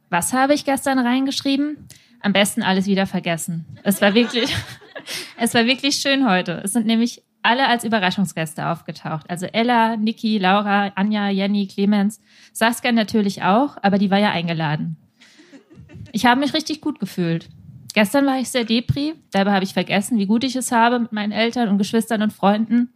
Was 0.09 0.33
habe 0.33 0.53
ich 0.53 0.65
gestern 0.65 0.99
reingeschrieben? 0.99 1.87
Am 2.21 2.33
besten 2.33 2.61
alles 2.61 2.85
wieder 2.85 3.07
vergessen. 3.07 3.65
Es 3.83 4.01
war 4.01 4.13
wirklich, 4.13 4.53
es 5.37 5.53
war 5.53 5.65
wirklich 5.65 5.95
schön 5.95 6.29
heute. 6.29 6.61
Es 6.63 6.73
sind 6.73 6.85
nämlich 6.85 7.23
alle 7.43 7.67
als 7.67 7.83
Überraschungsgäste 7.83 8.67
aufgetaucht. 8.67 9.29
Also 9.29 9.47
Ella, 9.47 9.97
Niki, 9.97 10.37
Laura, 10.37 10.91
Anja, 10.95 11.29
Jenny, 11.29 11.67
Clemens. 11.67 12.21
Saskia 12.53 12.91
natürlich 12.91 13.41
auch, 13.43 13.77
aber 13.81 13.97
die 13.97 14.11
war 14.11 14.19
ja 14.19 14.31
eingeladen. 14.31 14.97
Ich 16.11 16.25
habe 16.25 16.39
mich 16.39 16.53
richtig 16.53 16.81
gut 16.81 16.99
gefühlt. 16.99 17.49
Gestern 17.93 18.25
war 18.25 18.39
ich 18.39 18.49
sehr 18.49 18.63
depri, 18.63 19.15
dabei 19.31 19.51
habe 19.51 19.65
ich 19.65 19.73
vergessen, 19.73 20.17
wie 20.17 20.25
gut 20.25 20.43
ich 20.43 20.55
es 20.55 20.71
habe 20.71 20.99
mit 20.99 21.11
meinen 21.11 21.31
Eltern 21.31 21.69
und 21.69 21.77
Geschwistern 21.77 22.21
und 22.21 22.31
Freunden. 22.31 22.93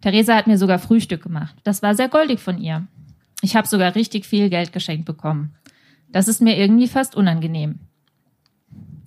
Theresa 0.00 0.34
hat 0.34 0.46
mir 0.46 0.58
sogar 0.58 0.78
Frühstück 0.78 1.22
gemacht. 1.22 1.54
Das 1.64 1.82
war 1.82 1.94
sehr 1.94 2.08
goldig 2.08 2.40
von 2.40 2.58
ihr. 2.58 2.86
Ich 3.42 3.56
habe 3.56 3.68
sogar 3.68 3.94
richtig 3.94 4.24
viel 4.24 4.48
Geld 4.48 4.72
geschenkt 4.72 5.04
bekommen. 5.04 5.54
Das 6.08 6.28
ist 6.28 6.40
mir 6.40 6.56
irgendwie 6.56 6.88
fast 6.88 7.14
unangenehm. 7.14 7.80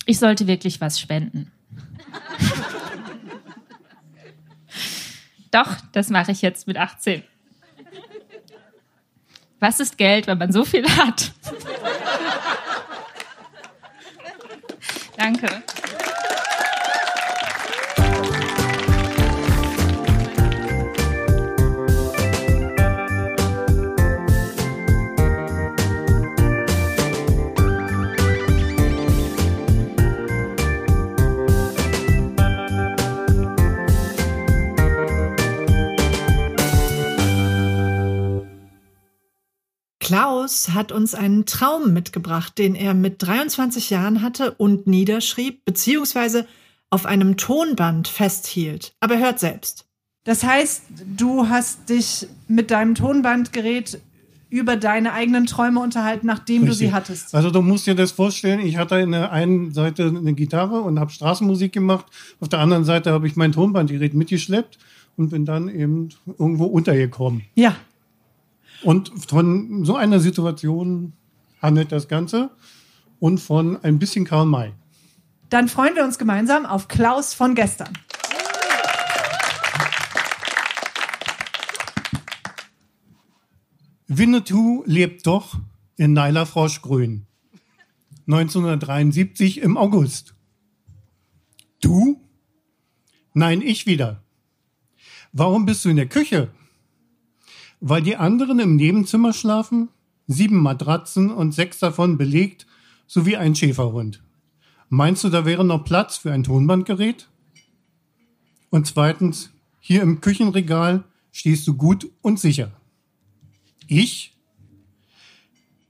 Ich 0.05 0.19
sollte 0.19 0.47
wirklich 0.47 0.81
was 0.81 0.99
spenden. 0.99 1.51
Doch, 5.51 5.77
das 5.91 6.09
mache 6.09 6.31
ich 6.31 6.41
jetzt 6.41 6.67
mit 6.67 6.77
18. 6.77 7.23
Was 9.59 9.79
ist 9.79 9.97
Geld, 9.97 10.27
wenn 10.27 10.37
man 10.37 10.51
so 10.51 10.65
viel 10.65 10.85
hat? 10.85 11.31
Danke. 15.25 15.47
Klaus 40.05 40.69
hat 40.69 40.91
uns 40.91 41.15
einen 41.15 41.47
Traum 41.47 41.91
mitgebracht, 41.91 42.59
den 42.59 42.75
er 42.75 42.93
mit 42.93 43.23
23 43.23 43.89
Jahren 43.89 44.21
hatte 44.21 44.51
und 44.51 44.85
niederschrieb, 44.85 45.65
beziehungsweise 45.65 46.45
auf 46.91 47.07
einem 47.07 47.37
Tonband 47.37 48.07
festhielt. 48.07 48.93
Aber 48.99 49.17
hört 49.17 49.39
selbst. 49.39 49.85
Das 50.23 50.43
heißt, 50.43 50.83
du 51.17 51.49
hast 51.49 51.89
dich 51.89 52.27
mit 52.47 52.69
deinem 52.69 52.93
Tonbandgerät 52.93 53.99
über 54.51 54.75
deine 54.75 55.11
eigenen 55.13 55.47
Träume 55.47 55.79
unterhalten, 55.79 56.27
nachdem 56.27 56.61
Richtig. 56.61 56.69
du 56.69 56.85
sie 56.85 56.93
hattest. 56.93 57.33
Also 57.33 57.49
du 57.49 57.63
musst 57.63 57.87
dir 57.87 57.95
das 57.95 58.11
vorstellen, 58.11 58.59
ich 58.59 58.77
hatte 58.77 58.97
in 58.97 59.11
der 59.11 59.31
einen 59.31 59.73
Seite 59.73 60.05
eine 60.05 60.33
Gitarre 60.33 60.81
und 60.81 60.99
habe 60.99 61.09
Straßenmusik 61.09 61.73
gemacht, 61.73 62.05
auf 62.39 62.49
der 62.49 62.59
anderen 62.59 62.83
Seite 62.83 63.11
habe 63.11 63.25
ich 63.25 63.35
mein 63.35 63.53
Tonbandgerät 63.53 64.13
mitgeschleppt 64.13 64.77
und 65.17 65.31
bin 65.31 65.45
dann 65.45 65.67
eben 65.67 66.09
irgendwo 66.37 66.65
untergekommen. 66.65 67.41
Ja. 67.55 67.75
Und 68.83 69.11
von 69.27 69.85
so 69.85 69.95
einer 69.95 70.19
Situation 70.19 71.13
handelt 71.61 71.91
das 71.91 72.07
Ganze 72.07 72.51
und 73.19 73.39
von 73.39 73.83
ein 73.83 73.99
bisschen 73.99 74.25
Karl 74.25 74.45
May. 74.45 74.73
Dann 75.49 75.67
freuen 75.67 75.95
wir 75.95 76.03
uns 76.03 76.17
gemeinsam 76.17 76.65
auf 76.65 76.87
Klaus 76.87 77.33
von 77.33 77.55
gestern. 77.55 77.93
Winnetou 84.07 84.83
lebt 84.85 85.25
doch 85.25 85.59
in 85.97 86.13
Naila 86.13 86.45
Froschgrün. 86.45 87.25
1973 88.27 89.61
im 89.61 89.77
August. 89.77 90.35
Du? 91.81 92.21
Nein, 93.33 93.61
ich 93.61 93.85
wieder. 93.85 94.23
Warum 95.31 95.65
bist 95.65 95.83
du 95.85 95.89
in 95.89 95.97
der 95.97 96.07
Küche? 96.07 96.49
Weil 97.87 98.01
die 98.01 98.15
anderen 98.15 98.57
im 98.57 98.77
Nebenzimmer 98.77 99.31
schlafen? 99.31 99.89
Sieben 100.25 100.57
Matratzen 100.57 101.29
und 101.29 101.51
sechs 101.51 101.77
davon 101.77 102.17
belegt, 102.17 102.65
sowie 103.05 103.37
ein 103.37 103.53
Schäferhund. 103.53 104.23
Meinst 104.89 105.23
du, 105.23 105.29
da 105.29 105.45
wäre 105.45 105.63
noch 105.63 105.83
Platz 105.83 106.17
für 106.17 106.31
ein 106.31 106.43
Tonbandgerät? 106.43 107.29
Und 108.71 108.87
zweitens, 108.87 109.51
hier 109.79 110.01
im 110.01 110.19
Küchenregal 110.19 111.03
stehst 111.31 111.67
du 111.67 111.75
gut 111.77 112.09
und 112.23 112.39
sicher. 112.39 112.71
Ich? 113.85 114.35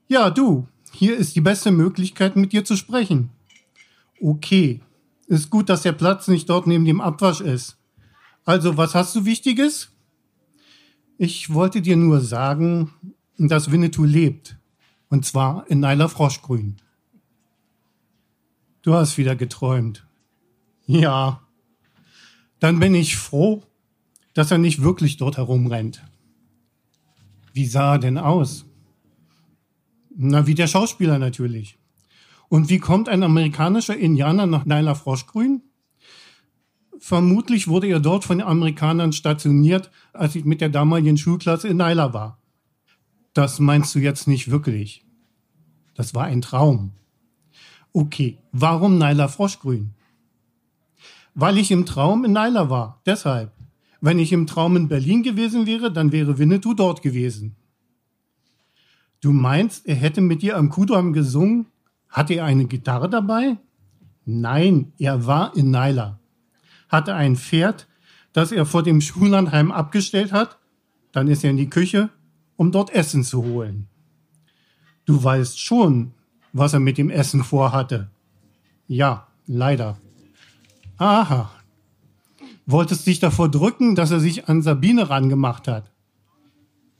Ja, 0.09 0.31
du. 0.31 0.67
Hier 0.91 1.15
ist 1.15 1.37
die 1.37 1.41
beste 1.41 1.71
Möglichkeit, 1.71 2.35
mit 2.35 2.51
dir 2.51 2.65
zu 2.65 2.75
sprechen. 2.75 3.29
Okay. 4.19 4.81
Ist 5.27 5.49
gut, 5.49 5.69
dass 5.69 5.83
der 5.83 5.93
Platz 5.93 6.27
nicht 6.27 6.49
dort 6.49 6.67
neben 6.67 6.83
dem 6.83 6.99
Abwasch 6.99 7.39
ist. 7.39 7.77
Also, 8.43 8.75
was 8.75 8.95
hast 8.95 9.15
du 9.15 9.23
Wichtiges? 9.23 9.94
Ich 11.17 11.53
wollte 11.53 11.81
dir 11.81 11.95
nur 11.95 12.19
sagen, 12.19 12.91
dass 13.37 13.71
Winnetou 13.71 14.03
lebt. 14.03 14.57
Und 15.09 15.25
zwar 15.25 15.65
in 15.69 15.79
Naila 15.79 16.07
Froschgrün. 16.07 16.77
Du 18.81 18.93
hast 18.93 19.17
wieder 19.17 19.35
geträumt. 19.35 20.05
Ja. 20.85 21.41
Dann 22.59 22.79
bin 22.79 22.95
ich 22.95 23.15
froh, 23.15 23.63
dass 24.33 24.51
er 24.51 24.57
nicht 24.57 24.81
wirklich 24.81 25.17
dort 25.17 25.37
herumrennt. 25.37 26.03
Wie 27.53 27.65
sah 27.65 27.93
er 27.93 27.99
denn 27.99 28.17
aus? 28.17 28.65
Na, 30.15 30.47
wie 30.47 30.55
der 30.55 30.67
Schauspieler 30.67 31.17
natürlich. 31.17 31.77
Und 32.49 32.69
wie 32.69 32.79
kommt 32.79 33.09
ein 33.09 33.23
amerikanischer 33.23 33.97
Indianer 33.97 34.45
nach 34.45 34.65
Naila 34.65 34.95
Froschgrün? 34.95 35.61
Vermutlich 36.99 37.67
wurde 37.67 37.87
er 37.87 37.99
dort 37.99 38.23
von 38.23 38.39
den 38.39 38.47
Amerikanern 38.47 39.13
stationiert, 39.13 39.91
als 40.13 40.35
ich 40.35 40.45
mit 40.45 40.61
der 40.61 40.69
damaligen 40.69 41.17
Schulklasse 41.17 41.67
in 41.67 41.77
Naila 41.77 42.13
war. 42.13 42.39
Das 43.33 43.59
meinst 43.59 43.93
du 43.95 43.99
jetzt 43.99 44.27
nicht 44.27 44.49
wirklich. 44.49 45.05
Das 45.93 46.13
war 46.13 46.25
ein 46.25 46.41
Traum. 46.41 46.91
Okay, 47.93 48.37
warum 48.51 48.97
Naila 48.97 49.27
Froschgrün? 49.27 49.93
Weil 51.33 51.57
ich 51.57 51.71
im 51.71 51.85
Traum 51.85 52.23
in 52.23 52.31
Naila 52.31 52.69
war, 52.69 53.01
deshalb. 53.05 53.51
Wenn 54.01 54.19
ich 54.19 54.31
im 54.31 54.47
Traum 54.47 54.77
in 54.77 54.87
Berlin 54.87 55.23
gewesen 55.23 55.65
wäre, 55.65 55.91
dann 55.91 56.11
wäre 56.11 56.37
Winnetou 56.37 56.73
dort 56.73 57.01
gewesen. 57.01 57.55
Du 59.19 59.31
meinst, 59.31 59.85
er 59.85 59.95
hätte 59.95 60.21
mit 60.21 60.41
dir 60.41 60.57
am 60.57 60.69
Kudamm 60.69 61.11
gesungen? 61.11 61.67
Hatte 62.09 62.35
er 62.35 62.45
eine 62.45 62.65
Gitarre 62.65 63.09
dabei? 63.09 63.57
Nein, 64.25 64.93
er 64.97 65.25
war 65.25 65.55
in 65.55 65.71
Naila. 65.71 66.19
Hatte 66.95 67.13
ein 67.13 67.35
Pferd, 67.35 67.89
das 68.31 68.53
er 68.53 68.65
vor 68.65 68.81
dem 68.81 69.01
Schullandheim 69.01 69.69
abgestellt 69.69 70.31
hat? 70.31 70.59
Dann 71.11 71.27
ist 71.27 71.43
er 71.43 71.49
in 71.49 71.57
die 71.57 71.69
Küche, 71.69 72.09
um 72.55 72.71
dort 72.71 72.89
Essen 72.89 73.25
zu 73.25 73.43
holen. 73.43 73.89
Du 75.03 75.21
weißt 75.21 75.59
schon, 75.59 76.13
was 76.53 76.71
er 76.71 76.79
mit 76.79 76.97
dem 76.97 77.09
Essen 77.09 77.43
vorhatte. 77.43 78.09
Ja, 78.87 79.27
leider. 79.45 79.97
Aha, 80.95 81.51
wolltest 82.65 83.05
dich 83.07 83.19
davor 83.19 83.51
drücken, 83.51 83.95
dass 83.95 84.11
er 84.11 84.21
sich 84.21 84.47
an 84.47 84.61
Sabine 84.61 85.09
rangemacht 85.09 85.67
hat. 85.67 85.91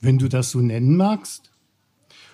Wenn 0.02 0.18
du 0.18 0.28
das 0.28 0.52
so 0.52 0.60
nennen 0.60 0.98
magst. 0.98 1.52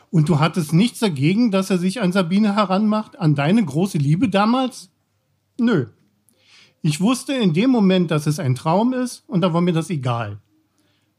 Und 0.09 0.29
du 0.29 0.39
hattest 0.39 0.73
nichts 0.73 0.97
dagegen, 0.97 1.51
dass 1.51 1.69
er 1.69 1.77
sich 1.77 2.01
an 2.01 2.11
Sabine 2.11 2.55
heranmacht, 2.55 3.19
an 3.19 3.35
deine 3.35 3.63
große 3.63 3.99
Liebe 3.99 4.29
damals? 4.29 4.89
Nö. 5.59 5.89
Ich 6.81 6.99
wusste 6.99 7.33
in 7.33 7.53
dem 7.53 7.69
Moment, 7.69 8.09
dass 8.09 8.25
es 8.25 8.39
ein 8.39 8.55
Traum 8.55 8.93
ist, 8.93 9.23
und 9.27 9.41
da 9.41 9.53
war 9.53 9.61
mir 9.61 9.73
das 9.73 9.89
egal. 9.89 10.41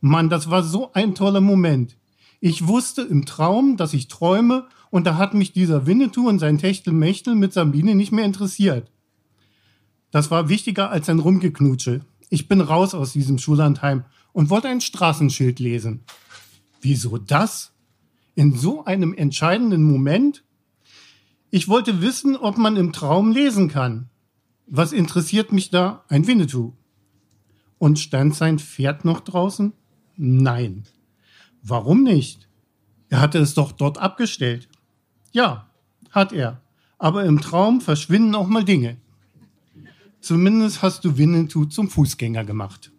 Mann, 0.00 0.28
das 0.28 0.50
war 0.50 0.64
so 0.64 0.92
ein 0.92 1.14
toller 1.14 1.40
Moment. 1.40 1.96
Ich 2.40 2.66
wusste 2.66 3.02
im 3.02 3.24
Traum, 3.24 3.76
dass 3.76 3.94
ich 3.94 4.08
träume, 4.08 4.66
und 4.90 5.06
da 5.06 5.16
hat 5.16 5.34
mich 5.34 5.52
dieser 5.52 5.86
Winnetou 5.86 6.28
und 6.28 6.40
sein 6.40 6.58
Techtelmechtel 6.58 7.36
mit 7.36 7.52
Sabine 7.52 7.94
nicht 7.94 8.10
mehr 8.10 8.24
interessiert. 8.24 8.90
Das 10.10 10.30
war 10.30 10.48
wichtiger 10.48 10.90
als 10.90 11.08
ein 11.08 11.20
Rumgeknutsche. 11.20 12.00
Ich 12.28 12.48
bin 12.48 12.60
raus 12.60 12.94
aus 12.94 13.12
diesem 13.12 13.38
Schullandheim 13.38 14.04
und 14.32 14.50
wollte 14.50 14.68
ein 14.68 14.80
Straßenschild 14.80 15.60
lesen. 15.60 16.04
Wieso 16.80 17.18
das? 17.18 17.72
In 18.34 18.56
so 18.56 18.84
einem 18.84 19.14
entscheidenden 19.14 19.84
Moment? 19.84 20.42
Ich 21.50 21.68
wollte 21.68 22.02
wissen, 22.02 22.36
ob 22.36 22.58
man 22.58 22.76
im 22.76 22.92
Traum 22.92 23.30
lesen 23.30 23.68
kann. 23.68 24.08
Was 24.74 24.94
interessiert 24.94 25.52
mich 25.52 25.68
da? 25.68 26.02
Ein 26.08 26.26
Winnetou. 26.26 26.72
Und 27.76 27.98
stand 27.98 28.34
sein 28.34 28.58
Pferd 28.58 29.04
noch 29.04 29.20
draußen? 29.20 29.74
Nein. 30.16 30.84
Warum 31.62 32.04
nicht? 32.04 32.48
Er 33.10 33.20
hatte 33.20 33.38
es 33.38 33.52
doch 33.52 33.72
dort 33.72 33.98
abgestellt. 33.98 34.70
Ja, 35.30 35.70
hat 36.10 36.32
er. 36.32 36.62
Aber 36.96 37.26
im 37.26 37.42
Traum 37.42 37.82
verschwinden 37.82 38.34
auch 38.34 38.46
mal 38.46 38.64
Dinge. 38.64 38.96
Zumindest 40.22 40.80
hast 40.80 41.04
du 41.04 41.18
Winnetou 41.18 41.66
zum 41.66 41.90
Fußgänger 41.90 42.46
gemacht. 42.46 42.92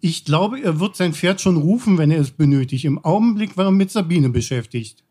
Ich 0.00 0.24
glaube, 0.24 0.60
er 0.60 0.78
wird 0.78 0.94
sein 0.94 1.14
Pferd 1.14 1.40
schon 1.40 1.56
rufen, 1.56 1.98
wenn 1.98 2.12
er 2.12 2.20
es 2.20 2.30
benötigt. 2.30 2.84
Im 2.84 3.04
Augenblick 3.04 3.56
war 3.56 3.64
er 3.64 3.72
mit 3.72 3.90
Sabine 3.90 4.28
beschäftigt. 4.28 5.02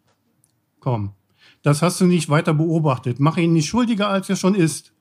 Komm, 0.80 1.16
das 1.64 1.82
hast 1.82 2.00
du 2.00 2.06
nicht 2.06 2.30
weiter 2.30 2.54
beobachtet. 2.54 3.20
Mach 3.20 3.36
ihn 3.36 3.52
nicht 3.52 3.68
schuldiger, 3.68 4.08
als 4.08 4.30
er 4.30 4.38
schon 4.38 4.56
ist. 4.56 4.94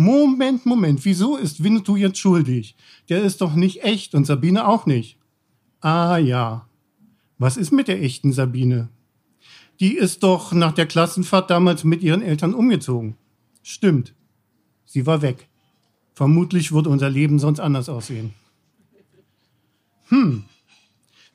Moment, 0.00 0.64
Moment, 0.64 1.04
wieso 1.04 1.36
ist 1.36 1.62
Winnetou 1.62 1.94
jetzt 1.94 2.18
schuldig? 2.18 2.74
Der 3.10 3.22
ist 3.22 3.42
doch 3.42 3.54
nicht 3.54 3.84
echt 3.84 4.14
und 4.14 4.24
Sabine 4.24 4.66
auch 4.66 4.86
nicht. 4.86 5.18
Ah 5.82 6.16
ja. 6.16 6.66
Was 7.36 7.58
ist 7.58 7.70
mit 7.70 7.86
der 7.86 8.02
echten 8.02 8.32
Sabine? 8.32 8.88
Die 9.78 9.94
ist 9.94 10.22
doch 10.22 10.52
nach 10.52 10.72
der 10.72 10.86
Klassenfahrt 10.86 11.50
damals 11.50 11.84
mit 11.84 12.02
ihren 12.02 12.22
Eltern 12.22 12.54
umgezogen. 12.54 13.18
Stimmt. 13.62 14.14
Sie 14.86 15.04
war 15.04 15.20
weg. 15.20 15.50
Vermutlich 16.14 16.72
würde 16.72 16.88
unser 16.88 17.10
Leben 17.10 17.38
sonst 17.38 17.60
anders 17.60 17.90
aussehen. 17.90 18.32
Hm. 20.08 20.44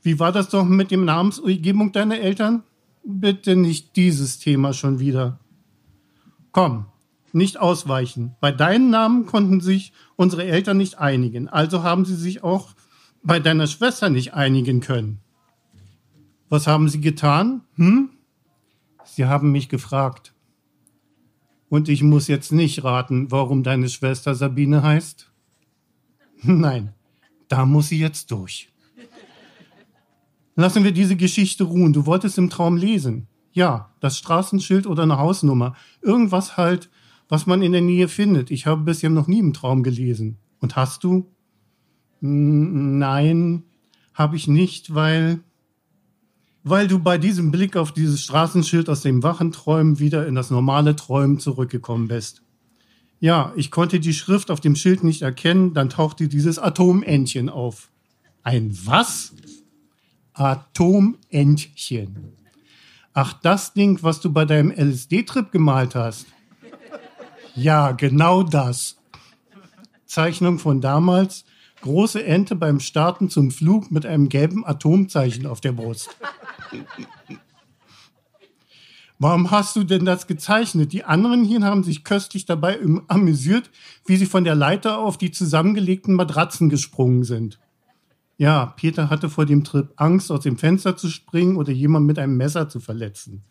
Wie 0.01 0.17
war 0.17 0.32
das 0.32 0.49
doch 0.49 0.65
mit 0.65 0.89
dem 0.89 1.06
Namensgebung 1.06 1.91
deiner 1.91 2.17
Eltern? 2.17 2.63
Bitte 3.04 3.56
nicht 3.56 3.95
dieses 3.95 4.39
Thema 4.39 4.73
schon 4.73 4.97
wieder. 4.97 5.39
Komm, 6.51 6.88
nicht 7.36 7.58
ausweichen. 7.58 8.36
Bei 8.39 8.52
deinen 8.52 8.89
Namen 8.89 9.26
konnten 9.26 9.62
sich 9.62 9.93
unsere 10.15 10.45
Eltern 10.45 10.78
nicht 10.78 10.98
einigen, 10.98 11.48
also 11.48 11.84
haben 11.84 12.06
sie 12.06 12.15
sich 12.15 12.43
auch 12.43 12.74
bei 13.24 13.39
deiner 13.39 13.67
Schwester 13.67 14.10
nicht 14.10 14.34
einigen 14.34 14.80
können. 14.80 15.19
Was 16.50 16.67
haben 16.67 16.89
sie 16.89 17.02
getan? 17.02 17.62
Hm? 17.76 18.10
Sie 19.04 19.26
haben 19.26 19.52
mich 19.52 19.69
gefragt. 19.69 20.34
Und 21.69 21.89
ich 21.89 22.04
muss 22.04 22.28
jetzt 22.28 22.52
nicht 22.52 22.84
raten, 22.84 23.32
warum 23.32 23.63
deine 23.63 23.89
Schwester 23.89 24.36
Sabine 24.36 24.84
heißt? 24.84 25.32
Nein, 26.43 26.93
da 27.48 27.65
muss 27.65 27.89
sie 27.89 28.00
jetzt 28.00 28.32
durch. 28.32 28.69
Lassen 30.56 30.84
wir 30.84 30.91
diese 30.91 31.17
Geschichte 31.17 31.65
ruhen. 31.65 31.91
Du 31.91 32.06
wolltest 32.06 32.38
im 32.38 32.50
Traum 32.50 32.78
lesen. 32.78 33.28
Ja, 33.52 33.93
das 34.00 34.17
Straßenschild 34.17 34.88
oder 34.88 35.04
eine 35.04 35.17
Hausnummer. 35.17 35.76
Irgendwas 36.02 36.56
halt, 36.56 36.89
was 37.27 37.45
man 37.45 37.61
in 37.61 37.71
der 37.71 37.81
Nähe 37.81 38.07
findet. 38.07 38.51
Ich 38.51 38.65
habe 38.65 38.83
bisher 38.83 39.09
noch 39.09 39.27
nie 39.27 39.39
im 39.39 39.53
Traum 39.53 39.83
gelesen. 39.83 40.38
Und 40.59 40.75
hast 40.75 41.03
du? 41.03 41.31
Nein, 42.21 43.63
habe 44.13 44.35
ich 44.35 44.47
nicht, 44.47 44.95
weil 44.95 45.41
weil 46.67 46.88
du 46.88 46.97
bei 46.97 47.19
diesem 47.19 47.51
Blick 47.51 47.77
auf 47.77 47.91
dieses 47.91 48.23
Straßenschild 48.23 48.89
aus 48.89 49.01
dem 49.01 49.21
wachen 49.21 49.51
Träumen 49.51 49.99
wieder 49.99 50.25
in 50.25 50.33
das 50.33 50.49
normale 50.49 50.95
Träumen 50.95 51.38
zurückgekommen 51.38 52.07
bist. 52.07 52.41
Ja, 53.19 53.53
ich 53.55 53.69
konnte 53.69 53.99
die 53.99 54.15
Schrift 54.15 54.49
auf 54.49 54.61
dem 54.61 54.75
Schild 54.75 55.03
nicht 55.03 55.21
erkennen, 55.21 55.75
dann 55.75 55.89
tauchte 55.89 56.27
dieses 56.27 56.57
Atomentchen 56.57 57.49
auf. 57.49 57.91
Ein 58.41 58.75
was? 58.83 59.35
Atomentchen. 60.33 62.33
Ach, 63.13 63.33
das 63.33 63.73
Ding, 63.73 63.99
was 64.01 64.19
du 64.19 64.33
bei 64.33 64.45
deinem 64.45 64.71
LSD-Trip 64.71 65.51
gemalt 65.51 65.93
hast. 65.93 66.25
Ja, 67.55 67.91
genau 67.91 68.43
das. 68.43 68.97
Zeichnung 70.05 70.59
von 70.59 70.81
damals. 70.81 71.45
Große 71.81 72.23
Ente 72.23 72.55
beim 72.55 72.79
Starten 72.79 73.29
zum 73.29 73.51
Flug 73.51 73.91
mit 73.91 74.05
einem 74.05 74.27
gelben 74.27 74.65
Atomzeichen 74.65 75.45
auf 75.45 75.61
der 75.61 75.71
Brust. 75.71 76.09
Warum 79.19 79.51
hast 79.51 79.75
du 79.77 79.83
denn 79.83 80.03
das 80.03 80.27
gezeichnet? 80.27 80.91
Die 80.91 81.05
anderen 81.05 81.45
hier 81.45 81.61
haben 81.61 81.83
sich 81.83 82.03
köstlich 82.03 82.45
dabei 82.45 82.79
amüsiert, 83.07 83.69
wie 84.05 84.17
sie 84.17 84.25
von 84.25 84.43
der 84.43 84.55
Leiter 84.55 84.97
auf 84.97 85.17
die 85.17 85.31
zusammengelegten 85.31 86.15
Matratzen 86.15 86.69
gesprungen 86.69 87.23
sind. 87.23 87.59
Ja, 88.37 88.65
Peter 88.65 89.09
hatte 89.09 89.29
vor 89.29 89.45
dem 89.45 89.63
Trip 89.63 89.93
Angst, 89.95 90.29
aus 90.31 90.41
dem 90.41 90.57
Fenster 90.57 90.97
zu 90.97 91.07
springen 91.07 91.55
oder 91.55 91.71
jemand 91.71 92.05
mit 92.05 92.19
einem 92.19 92.35
Messer 92.35 92.67
zu 92.67 92.81
verletzen. 92.81 93.43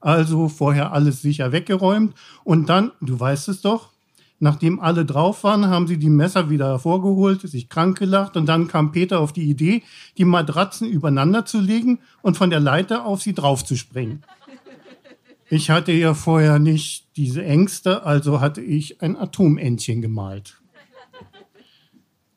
Also 0.00 0.48
vorher 0.48 0.92
alles 0.92 1.20
sicher 1.22 1.52
weggeräumt 1.52 2.14
und 2.44 2.68
dann, 2.68 2.92
du 3.00 3.20
weißt 3.20 3.48
es 3.48 3.60
doch, 3.60 3.90
nachdem 4.38 4.80
alle 4.80 5.04
drauf 5.04 5.44
waren, 5.44 5.66
haben 5.66 5.86
sie 5.86 5.98
die 5.98 6.08
Messer 6.08 6.48
wieder 6.48 6.68
hervorgeholt, 6.68 7.42
sich 7.42 7.68
krank 7.68 7.98
gelacht 7.98 8.36
und 8.36 8.46
dann 8.46 8.66
kam 8.66 8.92
Peter 8.92 9.20
auf 9.20 9.32
die 9.32 9.48
Idee, 9.48 9.82
die 10.16 10.24
Matratzen 10.24 10.88
übereinander 10.88 11.44
zu 11.44 11.60
legen 11.60 11.98
und 12.22 12.36
von 12.36 12.50
der 12.50 12.60
Leiter 12.60 13.04
auf 13.04 13.20
sie 13.20 13.34
drauf 13.34 13.64
zu 13.64 13.76
springen. 13.76 14.22
Ich 15.50 15.68
hatte 15.68 15.92
ja 15.92 16.14
vorher 16.14 16.58
nicht 16.58 17.08
diese 17.16 17.44
Ängste, 17.44 18.04
also 18.04 18.40
hatte 18.40 18.62
ich 18.62 19.02
ein 19.02 19.16
Atomentchen 19.16 20.00
gemalt. 20.00 20.60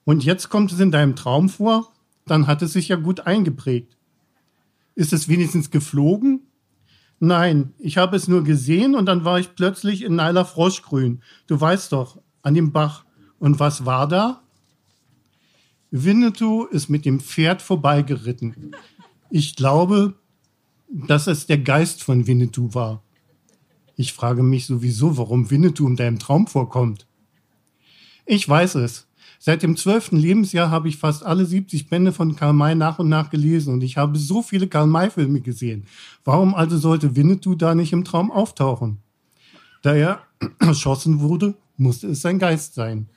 Und 0.04 0.26
jetzt 0.26 0.50
kommt 0.50 0.72
es 0.72 0.80
in 0.80 0.92
deinem 0.92 1.16
Traum 1.16 1.48
vor, 1.48 1.92
dann 2.26 2.48
hat 2.48 2.62
es 2.62 2.74
sich 2.74 2.90
ja 2.90 2.96
gut 2.96 3.22
eingeprägt. 3.22 3.96
Ist 4.96 5.14
es 5.14 5.28
wenigstens 5.28 5.72
geflogen? 5.72 6.43
Nein, 7.26 7.74
ich 7.80 7.96
habe 7.96 8.18
es 8.18 8.28
nur 8.28 8.44
gesehen 8.44 8.96
und 8.96 9.06
dann 9.06 9.24
war 9.24 9.40
ich 9.40 9.56
plötzlich 9.56 10.04
in 10.04 10.18
Neiler 10.18 10.44
Froschgrün. 10.44 11.22
Du 11.48 11.62
weißt 11.62 11.94
doch, 11.94 12.20
an 12.42 12.54
dem 12.54 12.74
Bach. 12.74 13.06
Und 13.40 13.62
was 13.62 13.86
war 13.86 14.10
da? 14.10 14.44
Winnetou 15.90 16.66
ist 16.66 16.90
mit 16.90 17.06
dem 17.06 17.22
Pferd 17.22 17.62
vorbeigeritten. 17.62 18.76
Ich 19.30 19.56
glaube, 19.56 20.16
dass 20.90 21.28
es 21.28 21.48
der 21.48 21.60
Geist 21.60 22.04
von 22.04 22.28
Winnetou 22.28 22.74
war. 22.74 23.02
Ich 23.96 24.12
frage 24.12 24.44
mich 24.44 24.66
sowieso, 24.66 25.16
warum 25.18 25.50
Winnetou 25.50 25.88
in 25.88 25.96
deinem 25.96 26.20
Traum 26.20 26.46
vorkommt. 26.46 27.08
Ich 28.26 28.50
weiß 28.50 28.76
es. 28.76 29.08
Seit 29.46 29.62
dem 29.62 29.76
zwölften 29.76 30.16
Lebensjahr 30.16 30.72
habe 30.72 30.88
ich 30.88 30.96
fast 30.96 31.26
alle 31.26 31.46
70 31.46 31.90
Bände 31.90 32.14
von 32.14 32.38
Karl 32.38 32.54
May 32.54 32.76
nach 32.76 33.00
und 33.00 33.10
nach 33.10 33.30
gelesen 33.30 33.74
und 33.74 33.84
ich 33.84 33.98
habe 33.98 34.18
so 34.18 34.42
viele 34.42 34.70
Karl 34.70 34.88
May-Filme 34.88 35.42
gesehen. 35.42 35.84
Warum 36.24 36.56
also 36.56 36.78
sollte 36.78 37.18
Winnetou 37.18 37.54
da 37.56 37.76
nicht 37.76 37.92
im 37.92 38.06
Traum 38.06 38.32
auftauchen? 38.32 39.00
Da 39.82 39.96
er 39.96 40.22
erschossen 40.60 41.20
wurde, 41.20 41.56
musste 41.76 42.08
es 42.08 42.22
sein 42.22 42.40
Geist 42.40 42.74
sein. 42.74 43.10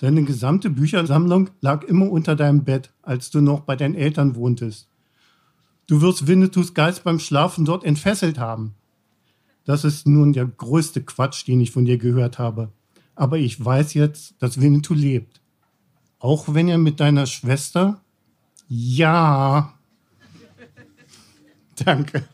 Deine 0.00 0.24
gesamte 0.24 0.68
Büchersammlung 0.68 1.50
lag 1.60 1.84
immer 1.84 2.10
unter 2.10 2.34
deinem 2.34 2.64
Bett, 2.64 2.92
als 3.00 3.30
du 3.30 3.40
noch 3.40 3.60
bei 3.60 3.76
deinen 3.76 3.94
Eltern 3.94 4.34
wohntest. 4.34 4.88
Du 5.86 6.00
wirst 6.00 6.26
Winnetous 6.26 6.74
Geist 6.74 7.04
beim 7.04 7.20
Schlafen 7.20 7.64
dort 7.64 7.84
entfesselt 7.84 8.40
haben. 8.40 8.74
Das 9.64 9.84
ist 9.84 10.08
nun 10.08 10.32
der 10.32 10.46
größte 10.46 11.04
Quatsch, 11.04 11.46
den 11.46 11.60
ich 11.60 11.70
von 11.70 11.84
dir 11.84 11.98
gehört 11.98 12.40
habe 12.40 12.72
aber 13.18 13.36
ich 13.36 13.62
weiß 13.62 13.94
jetzt, 13.94 14.34
dass 14.38 14.60
Winnetou 14.60 14.94
lebt. 14.94 15.40
Auch 16.20 16.54
wenn 16.54 16.68
er 16.68 16.78
mit 16.78 17.00
deiner 17.00 17.26
Schwester? 17.26 18.00
Ja. 18.68 19.74
Danke. 21.84 22.24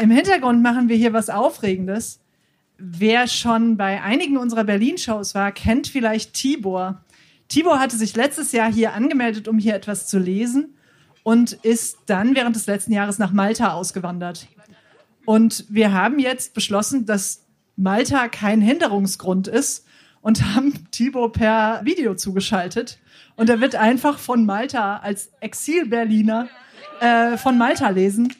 Im 0.00 0.10
Hintergrund 0.10 0.62
machen 0.62 0.88
wir 0.88 0.96
hier 0.96 1.12
was 1.12 1.28
Aufregendes. 1.28 2.20
Wer 2.78 3.28
schon 3.28 3.76
bei 3.76 4.02
einigen 4.02 4.38
unserer 4.38 4.64
Berlin-Shows 4.64 5.34
war, 5.34 5.52
kennt 5.52 5.86
vielleicht 5.86 6.32
Tibor. 6.32 7.04
Tibor 7.48 7.78
hatte 7.78 7.96
sich 7.96 8.16
letztes 8.16 8.52
Jahr 8.52 8.72
hier 8.72 8.94
angemeldet, 8.94 9.48
um 9.48 9.58
hier 9.58 9.74
etwas 9.74 10.08
zu 10.08 10.18
lesen 10.18 10.74
und 11.22 11.52
ist 11.52 11.98
dann 12.06 12.34
während 12.34 12.56
des 12.56 12.66
letzten 12.66 12.92
Jahres 12.92 13.18
nach 13.18 13.32
Malta 13.32 13.72
ausgewandert. 13.72 14.48
Und 15.24 15.64
wir 15.68 15.92
haben 15.92 16.18
jetzt 16.18 16.54
beschlossen, 16.54 17.06
dass 17.06 17.44
Malta 17.76 18.28
kein 18.28 18.60
Hinderungsgrund 18.60 19.48
ist 19.48 19.86
und 20.20 20.54
haben 20.54 20.90
Thibaut 20.90 21.34
per 21.34 21.80
Video 21.84 22.14
zugeschaltet. 22.14 22.98
Und 23.36 23.48
er 23.50 23.60
wird 23.60 23.74
einfach 23.74 24.18
von 24.18 24.44
Malta 24.44 24.98
als 24.98 25.30
Exil-Berliner 25.40 26.48
äh, 27.00 27.36
von 27.36 27.56
Malta 27.56 27.88
lesen. 27.88 28.34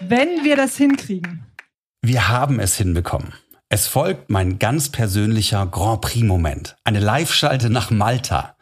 Wenn 0.00 0.44
wir 0.44 0.56
das 0.56 0.76
hinkriegen. 0.76 1.44
Wir 2.02 2.28
haben 2.28 2.60
es 2.60 2.76
hinbekommen. 2.76 3.34
Es 3.68 3.86
folgt 3.86 4.30
mein 4.30 4.58
ganz 4.58 4.88
persönlicher 4.88 5.66
Grand 5.66 6.00
Prix-Moment. 6.00 6.76
Eine 6.82 6.98
Live-Schalte 6.98 7.70
nach 7.70 7.90
Malta. 7.90 8.56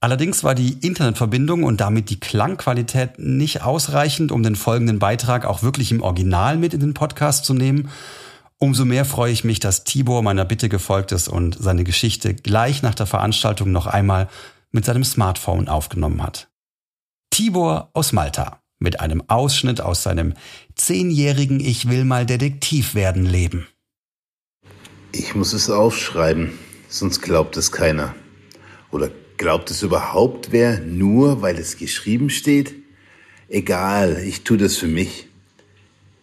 Allerdings 0.00 0.44
war 0.44 0.54
die 0.54 0.74
Internetverbindung 0.86 1.64
und 1.64 1.80
damit 1.80 2.10
die 2.10 2.20
Klangqualität 2.20 3.18
nicht 3.18 3.62
ausreichend, 3.62 4.30
um 4.30 4.42
den 4.42 4.54
folgenden 4.54 4.98
Beitrag 4.98 5.46
auch 5.46 5.62
wirklich 5.62 5.90
im 5.90 6.02
Original 6.02 6.58
mit 6.58 6.74
in 6.74 6.80
den 6.80 6.94
Podcast 6.94 7.44
zu 7.44 7.54
nehmen. 7.54 7.90
Umso 8.58 8.84
mehr 8.84 9.04
freue 9.04 9.32
ich 9.32 9.44
mich, 9.44 9.58
dass 9.58 9.84
Tibor 9.84 10.22
meiner 10.22 10.44
Bitte 10.44 10.68
gefolgt 10.68 11.12
ist 11.12 11.28
und 11.28 11.56
seine 11.58 11.84
Geschichte 11.84 12.34
gleich 12.34 12.82
nach 12.82 12.94
der 12.94 13.06
Veranstaltung 13.06 13.72
noch 13.72 13.86
einmal 13.86 14.28
mit 14.70 14.84
seinem 14.84 15.04
Smartphone 15.04 15.68
aufgenommen 15.68 16.22
hat. 16.22 16.48
Tibor 17.30 17.90
aus 17.92 18.12
Malta 18.12 18.60
mit 18.78 19.00
einem 19.00 19.22
Ausschnitt 19.28 19.80
aus 19.80 20.02
seinem 20.02 20.34
zehnjährigen 20.74 21.60
Ich 21.60 21.88
will 21.88 22.04
mal 22.04 22.26
Detektiv 22.26 22.94
werden 22.94 23.24
Leben. 23.24 23.66
Ich 25.12 25.34
muss 25.34 25.54
es 25.54 25.70
aufschreiben, 25.70 26.52
sonst 26.88 27.22
glaubt 27.22 27.56
es 27.56 27.72
keiner. 27.72 28.14
Oder 28.90 29.10
Glaubt 29.36 29.70
es 29.70 29.82
überhaupt 29.82 30.50
wer, 30.50 30.80
nur 30.80 31.42
weil 31.42 31.58
es 31.58 31.76
geschrieben 31.76 32.30
steht? 32.30 32.74
Egal, 33.50 34.22
ich 34.26 34.44
tue 34.44 34.56
das 34.56 34.76
für 34.76 34.86
mich. 34.86 35.28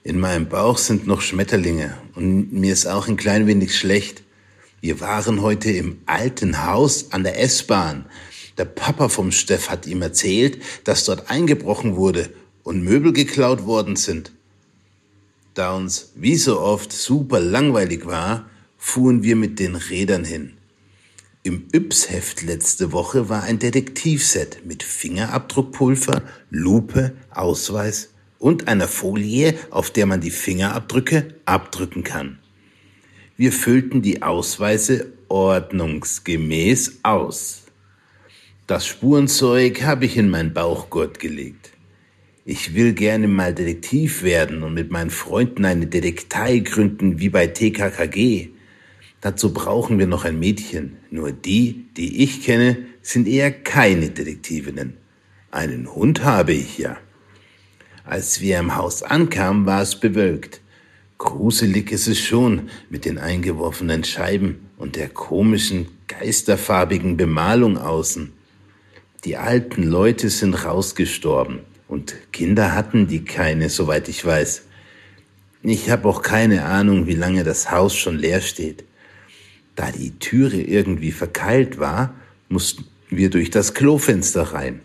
In 0.03 0.19
meinem 0.19 0.49
Bauch 0.49 0.79
sind 0.79 1.05
noch 1.05 1.21
Schmetterlinge 1.21 1.95
und 2.15 2.51
mir 2.51 2.73
ist 2.73 2.87
auch 2.87 3.07
ein 3.07 3.15
klein 3.15 3.45
wenig 3.45 3.77
schlecht. 3.77 4.23
Wir 4.81 4.99
waren 4.99 5.43
heute 5.43 5.71
im 5.71 5.99
alten 6.07 6.65
Haus 6.65 7.11
an 7.11 7.23
der 7.23 7.39
S-Bahn. 7.39 8.05
Der 8.57 8.65
Papa 8.65 9.09
vom 9.09 9.31
Steff 9.31 9.69
hat 9.69 9.85
ihm 9.85 10.01
erzählt, 10.01 10.61
dass 10.83 11.05
dort 11.05 11.29
eingebrochen 11.29 11.95
wurde 11.95 12.29
und 12.63 12.83
Möbel 12.83 13.13
geklaut 13.13 13.65
worden 13.65 13.95
sind. 13.95 14.31
Da 15.53 15.75
uns 15.75 16.11
wie 16.15 16.35
so 16.35 16.59
oft 16.59 16.91
super 16.91 17.39
langweilig 17.39 18.07
war, 18.07 18.49
fuhren 18.77 19.21
wir 19.21 19.35
mit 19.35 19.59
den 19.59 19.75
Rädern 19.75 20.25
hin. 20.25 20.53
Im 21.45 21.67
Yps-Heft 21.73 22.41
letzte 22.43 22.93
Woche 22.93 23.27
war 23.27 23.43
ein 23.43 23.59
Detektivset 23.59 24.65
mit 24.65 24.81
Fingerabdruckpulver, 24.81 26.21
Lupe, 26.49 27.11
Ausweis 27.31 28.13
und 28.39 28.69
einer 28.69 28.87
Folie, 28.87 29.53
auf 29.69 29.91
der 29.91 30.05
man 30.05 30.21
die 30.21 30.31
Fingerabdrücke 30.31 31.35
abdrücken 31.43 32.05
kann. 32.05 32.39
Wir 33.35 33.51
füllten 33.51 34.01
die 34.01 34.21
Ausweise 34.21 35.11
ordnungsgemäß 35.27 36.99
aus. 37.03 37.63
Das 38.65 38.87
Spurenzeug 38.87 39.81
habe 39.83 40.05
ich 40.05 40.15
in 40.15 40.29
meinen 40.29 40.53
Bauchgurt 40.53 41.19
gelegt. 41.19 41.71
Ich 42.45 42.73
will 42.73 42.93
gerne 42.93 43.27
mal 43.27 43.53
Detektiv 43.53 44.23
werden 44.23 44.63
und 44.63 44.73
mit 44.73 44.91
meinen 44.91 45.09
Freunden 45.09 45.65
eine 45.65 45.87
Detektei 45.87 46.59
gründen 46.59 47.19
wie 47.19 47.27
bei 47.27 47.47
TKKG. 47.47 48.52
Dazu 49.23 49.53
brauchen 49.53 49.99
wir 49.99 50.07
noch 50.07 50.25
ein 50.25 50.37
Mädchen. 50.37 50.97
Nur 51.09 51.31
die, 51.31 51.85
die 51.95 52.23
ich 52.23 52.43
kenne, 52.43 52.75
sind 53.01 53.25
eher 53.25 53.53
keine 53.53 54.09
Detektivinnen. 54.09 54.97
Einen 55.49 55.95
Hund 55.95 56.25
habe 56.25 56.51
ich 56.51 56.77
ja. 56.77 56.97
Als 58.03 58.41
wir 58.41 58.59
im 58.59 58.75
Haus 58.75 59.01
ankamen, 59.01 59.65
war 59.65 59.81
es 59.81 59.97
bewölkt. 59.97 60.59
Gruselig 61.19 61.89
ist 61.93 62.07
es 62.07 62.19
schon 62.19 62.69
mit 62.89 63.05
den 63.05 63.17
eingeworfenen 63.17 64.03
Scheiben 64.03 64.67
und 64.77 64.97
der 64.97 65.07
komischen, 65.07 65.87
geisterfarbigen 66.09 67.15
Bemalung 67.15 67.77
außen. 67.77 68.33
Die 69.23 69.37
alten 69.37 69.83
Leute 69.83 70.29
sind 70.29 70.65
rausgestorben 70.65 71.59
und 71.87 72.13
Kinder 72.33 72.75
hatten 72.75 73.07
die 73.07 73.23
keine, 73.23 73.69
soweit 73.69 74.09
ich 74.09 74.25
weiß. 74.25 74.63
Ich 75.61 75.89
habe 75.89 76.09
auch 76.09 76.21
keine 76.23 76.65
Ahnung, 76.65 77.07
wie 77.07 77.15
lange 77.15 77.45
das 77.45 77.71
Haus 77.71 77.95
schon 77.95 78.17
leer 78.17 78.41
steht. 78.41 78.83
Da 79.75 79.91
die 79.91 80.17
Türe 80.19 80.61
irgendwie 80.61 81.11
verkeilt 81.11 81.79
war, 81.79 82.13
mussten 82.49 82.85
wir 83.09 83.29
durch 83.29 83.49
das 83.49 83.73
Klofenster 83.73 84.53
rein. 84.53 84.81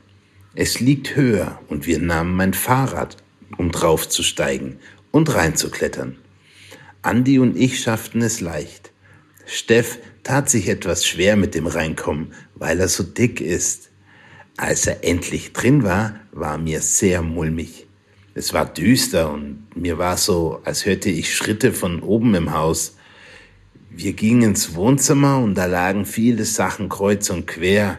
Es 0.54 0.80
liegt 0.80 1.14
höher 1.16 1.60
und 1.68 1.86
wir 1.86 1.98
nahmen 1.98 2.34
mein 2.34 2.54
Fahrrad, 2.54 3.16
um 3.56 3.70
draufzusteigen 3.70 4.78
und 5.10 5.34
reinzuklettern. 5.34 6.16
Andi 7.02 7.38
und 7.38 7.56
ich 7.56 7.80
schafften 7.80 8.22
es 8.22 8.40
leicht. 8.40 8.92
Steff 9.46 9.98
tat 10.24 10.50
sich 10.50 10.68
etwas 10.68 11.06
schwer 11.06 11.36
mit 11.36 11.54
dem 11.54 11.66
Reinkommen, 11.66 12.32
weil 12.54 12.80
er 12.80 12.88
so 12.88 13.02
dick 13.02 13.40
ist. 13.40 13.90
Als 14.56 14.86
er 14.86 15.04
endlich 15.04 15.52
drin 15.52 15.84
war, 15.84 16.20
war 16.32 16.58
mir 16.58 16.82
sehr 16.82 17.22
mulmig. 17.22 17.86
Es 18.34 18.52
war 18.52 18.66
düster 18.66 19.32
und 19.32 19.66
mir 19.74 19.98
war 19.98 20.16
so, 20.16 20.60
als 20.64 20.84
hörte 20.84 21.08
ich 21.08 21.34
Schritte 21.34 21.72
von 21.72 22.00
oben 22.02 22.34
im 22.34 22.52
Haus. 22.52 22.97
Wir 23.90 24.12
gingen 24.12 24.42
ins 24.42 24.74
Wohnzimmer 24.74 25.38
und 25.38 25.54
da 25.54 25.66
lagen 25.66 26.04
viele 26.04 26.44
Sachen 26.44 26.88
kreuz 26.88 27.30
und 27.30 27.46
quer. 27.46 27.98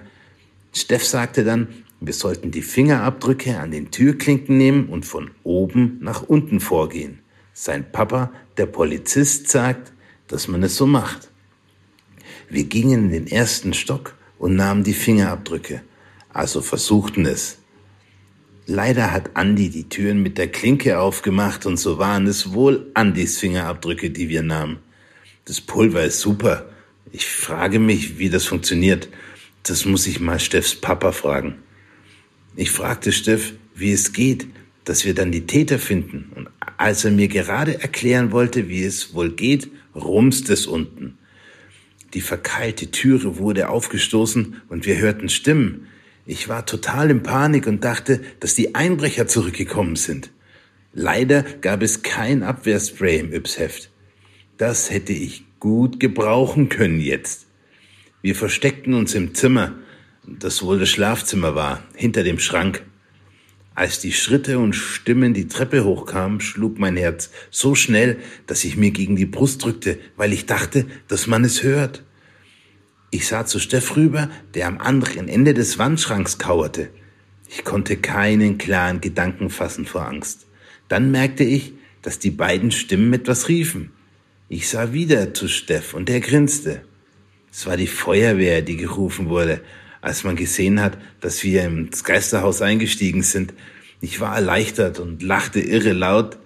Steff 0.71 1.04
sagte 1.04 1.43
dann, 1.43 1.67
wir 1.99 2.13
sollten 2.13 2.52
die 2.52 2.62
Fingerabdrücke 2.62 3.60
an 3.60 3.71
den 3.71 3.91
Türklinken 3.91 4.58
nehmen 4.58 4.88
und 4.88 5.06
von 5.06 5.32
oben 5.43 5.99
nach 6.02 6.21
unten 6.21 6.60
vorgehen. 6.60 7.19
Sein 7.54 7.91
Papa, 7.91 8.32
der 8.58 8.67
Polizist, 8.67 9.49
sagt, 9.49 9.91
dass 10.28 10.47
man 10.47 10.63
es 10.63 10.78
so 10.78 10.86
macht. 10.86 11.30
Wir 12.49 12.63
gingen 12.63 13.06
in 13.06 13.12
den 13.12 13.28
ersten 13.28 13.73
Stock 13.73 14.15
und 14.38 14.56
nahmen 14.56 14.84
die 14.84 14.93
Fingerabdrücke, 14.93 15.82
also 16.32 16.62
versuchten 16.62 17.25
es. 17.25 17.58
Leider 18.65 19.12
hat 19.12 19.36
Andi 19.36 19.69
die 19.69 19.89
Türen 19.89 20.21
mit 20.21 20.38
der 20.38 20.47
Klinke 20.47 20.99
aufgemacht 20.99 21.65
und 21.65 21.78
so 21.78 21.97
waren 21.97 22.28
es 22.28 22.54
wohl 22.54 22.91
Andis 22.93 23.39
Fingerabdrücke, 23.39 24.12
die 24.12 24.30
wir 24.30 24.43
nahmen. 24.43 24.78
Das 25.49 25.62
Pulver 25.62 26.03
ist 26.03 26.19
super. 26.19 26.69
Ich 27.12 27.25
frage 27.25 27.79
mich, 27.79 28.19
wie 28.19 28.29
das 28.29 28.45
funktioniert. 28.45 29.09
Das 29.63 29.83
muss 29.83 30.05
ich 30.05 30.19
mal 30.19 30.39
Steffs 30.39 30.75
Papa 30.75 31.12
fragen. 31.12 31.55
Ich 32.55 32.69
fragte 32.69 33.12
Steff, 33.12 33.53
wie 33.73 33.91
es 33.91 34.13
geht, 34.13 34.45
dass 34.85 35.05
wir 35.05 35.15
dann 35.15 35.31
die 35.31 35.47
Täter 35.47 35.79
finden. 35.79 36.31
Und 36.35 36.49
als 36.77 37.03
er 37.03 37.09
mir 37.09 37.27
gerade 37.29 37.81
erklären 37.81 38.31
wollte, 38.31 38.69
wie 38.69 38.83
es 38.83 39.15
wohl 39.15 39.31
geht, 39.31 39.71
rumst 39.95 40.51
es 40.51 40.67
unten. 40.67 41.17
Die 42.13 42.21
verkeilte 42.21 42.91
Türe 42.91 43.39
wurde 43.39 43.69
aufgestoßen 43.69 44.62
und 44.69 44.85
wir 44.85 44.99
hörten 44.99 45.29
Stimmen. 45.29 45.88
Ich 46.27 46.47
war 46.47 46.67
total 46.67 47.09
in 47.09 47.23
Panik 47.23 47.65
und 47.65 47.83
dachte, 47.83 48.21
dass 48.39 48.53
die 48.53 48.75
Einbrecher 48.75 49.25
zurückgekommen 49.25 49.95
sind. 49.95 50.29
Leider 50.93 51.41
gab 51.41 51.81
es 51.81 52.03
kein 52.03 52.43
Abwehrspray 52.43 53.17
im 53.17 53.33
Yps-Heft. 53.33 53.89
Das 54.59 54.89
hätte 54.89 55.13
ich 55.13 55.45
gut 55.61 56.01
gebrauchen 56.01 56.67
können 56.67 56.99
jetzt. 56.99 57.47
Wir 58.21 58.35
versteckten 58.35 58.93
uns 58.93 59.15
im 59.15 59.33
Zimmer, 59.33 59.75
das 60.27 60.61
wohl 60.61 60.79
das 60.79 60.89
Schlafzimmer 60.89 61.55
war, 61.55 61.81
hinter 61.95 62.23
dem 62.23 62.39
Schrank. 62.39 62.83
Als 63.73 64.01
die 64.01 64.11
Schritte 64.11 64.59
und 64.59 64.73
Stimmen 64.73 65.33
die 65.33 65.47
Treppe 65.47 65.85
hochkamen, 65.85 66.41
schlug 66.41 66.77
mein 66.77 66.97
Herz 66.97 67.31
so 67.49 67.73
schnell, 67.73 68.17
dass 68.47 68.65
ich 68.65 68.75
mir 68.75 68.91
gegen 68.91 69.15
die 69.15 69.25
Brust 69.25 69.63
drückte, 69.63 69.97
weil 70.17 70.33
ich 70.33 70.45
dachte, 70.45 70.85
dass 71.07 71.25
man 71.25 71.45
es 71.45 71.63
hört. 71.63 72.03
Ich 73.11 73.27
sah 73.27 73.45
zu 73.45 73.59
Steff 73.59 73.95
rüber, 73.95 74.29
der 74.55 74.67
am 74.67 74.79
anderen 74.79 75.29
Ende 75.29 75.53
des 75.53 75.79
Wandschranks 75.79 76.37
kauerte. 76.37 76.89
Ich 77.47 77.63
konnte 77.63 77.95
keinen 77.95 78.57
klaren 78.57 78.99
Gedanken 78.99 79.51
fassen 79.51 79.85
vor 79.85 80.05
Angst. 80.05 80.47
Dann 80.89 81.11
merkte 81.11 81.45
ich, 81.45 81.71
dass 82.01 82.19
die 82.19 82.31
beiden 82.31 82.71
Stimmen 82.71 83.13
etwas 83.13 83.47
riefen. 83.47 83.93
Ich 84.51 84.67
sah 84.67 84.93
wieder 84.93 85.35
zu 85.35 85.47
Steff 85.47 85.93
und 85.93 86.09
er 86.09 86.21
grinste. 86.21 86.81
Es 87.51 87.67
war 87.67 87.77
die 87.77 87.85
Feuerwehr, 87.85 88.63
die 88.63 88.77
gerufen 88.77 89.29
wurde, 89.29 89.62
als 90.01 90.23
man 90.23 90.35
gesehen 90.35 90.81
hat, 90.81 90.97
dass 91.21 91.43
wir 91.43 91.65
ins 91.65 92.03
Geisterhaus 92.03 92.63
eingestiegen 92.63 93.21
sind. 93.21 93.53
Ich 94.01 94.19
war 94.19 94.33
erleichtert 94.33 94.97
und 94.97 95.21
lachte 95.21 95.59
irre 95.59 95.93
laut. 95.93 96.39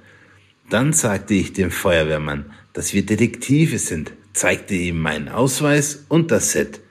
Dann 0.70 0.92
sagte 0.92 1.34
ich 1.34 1.54
dem 1.54 1.72
Feuerwehrmann, 1.72 2.52
dass 2.74 2.94
wir 2.94 3.06
Detektive 3.06 3.80
sind, 3.80 4.12
zeigte 4.34 4.76
ihm 4.76 5.00
meinen 5.00 5.30
Ausweis 5.30 6.04
und 6.10 6.30
das 6.30 6.52
Set. 6.52 6.82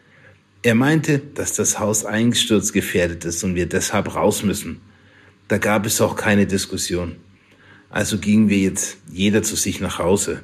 Er 0.63 0.75
meinte, 0.75 1.19
dass 1.19 1.53
das 1.53 1.79
Haus 1.79 2.07
einsturzgefährdet 2.07 3.27
ist 3.27 3.45
und 3.45 3.55
wir 3.55 3.67
deshalb 3.67 4.15
raus 4.15 4.45
müssen. 4.45 4.81
Da 5.49 5.59
gab 5.59 5.85
es 5.85 6.01
auch 6.01 6.17
keine 6.17 6.47
Diskussion. 6.47 7.17
Also 7.91 8.17
gingen 8.17 8.49
wir 8.49 8.57
jetzt 8.59 8.97
jeder 9.11 9.43
zu 9.43 9.57
sich 9.57 9.79
nach 9.79 9.99
Hause. 9.99 10.43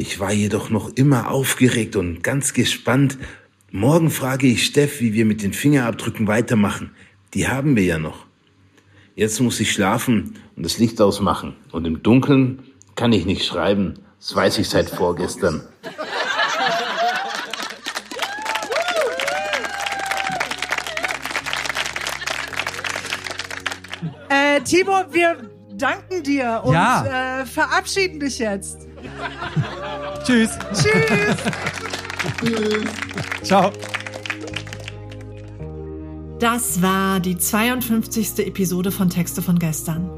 Ich 0.00 0.20
war 0.20 0.32
jedoch 0.32 0.70
noch 0.70 0.90
immer 0.94 1.28
aufgeregt 1.28 1.96
und 1.96 2.22
ganz 2.22 2.52
gespannt. 2.54 3.18
Morgen 3.72 4.10
frage 4.10 4.46
ich 4.46 4.64
Steff, 4.64 5.00
wie 5.00 5.12
wir 5.12 5.26
mit 5.26 5.42
den 5.42 5.52
Fingerabdrücken 5.52 6.28
weitermachen. 6.28 6.92
Die 7.34 7.48
haben 7.48 7.74
wir 7.74 7.82
ja 7.82 7.98
noch. 7.98 8.24
Jetzt 9.16 9.40
muss 9.40 9.58
ich 9.58 9.72
schlafen 9.72 10.34
und 10.54 10.64
das 10.64 10.78
Licht 10.78 11.00
ausmachen. 11.00 11.56
Und 11.72 11.84
im 11.84 12.00
Dunkeln 12.00 12.60
kann 12.94 13.12
ich 13.12 13.26
nicht 13.26 13.44
schreiben. 13.44 13.94
Das 14.20 14.36
weiß 14.36 14.58
ich 14.58 14.68
seit 14.68 14.88
vorgestern. 14.88 15.62
Äh, 24.28 24.60
Tibor, 24.62 25.06
wir 25.12 25.36
danken 25.72 26.22
dir 26.22 26.60
und 26.64 26.74
Ja. 26.74 27.40
äh, 27.42 27.46
verabschieden 27.46 28.20
dich 28.20 28.38
jetzt. 28.38 28.87
Tschüss. 30.24 30.50
Tschüss. 30.72 31.36
Ciao. 33.42 33.70
Das 36.38 36.82
war 36.82 37.18
die 37.20 37.36
52. 37.36 38.46
Episode 38.46 38.92
von 38.92 39.10
Texte 39.10 39.42
von 39.42 39.58
gestern. 39.58 40.08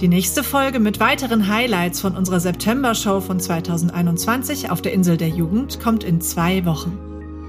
Die 0.00 0.06
nächste 0.06 0.44
Folge 0.44 0.78
mit 0.78 1.00
weiteren 1.00 1.48
Highlights 1.48 2.00
von 2.00 2.16
unserer 2.16 2.38
September-Show 2.38 3.20
von 3.20 3.40
2021 3.40 4.70
auf 4.70 4.80
der 4.80 4.92
Insel 4.92 5.16
der 5.16 5.28
Jugend 5.28 5.80
kommt 5.80 6.04
in 6.04 6.20
zwei 6.20 6.64
Wochen. 6.64 6.96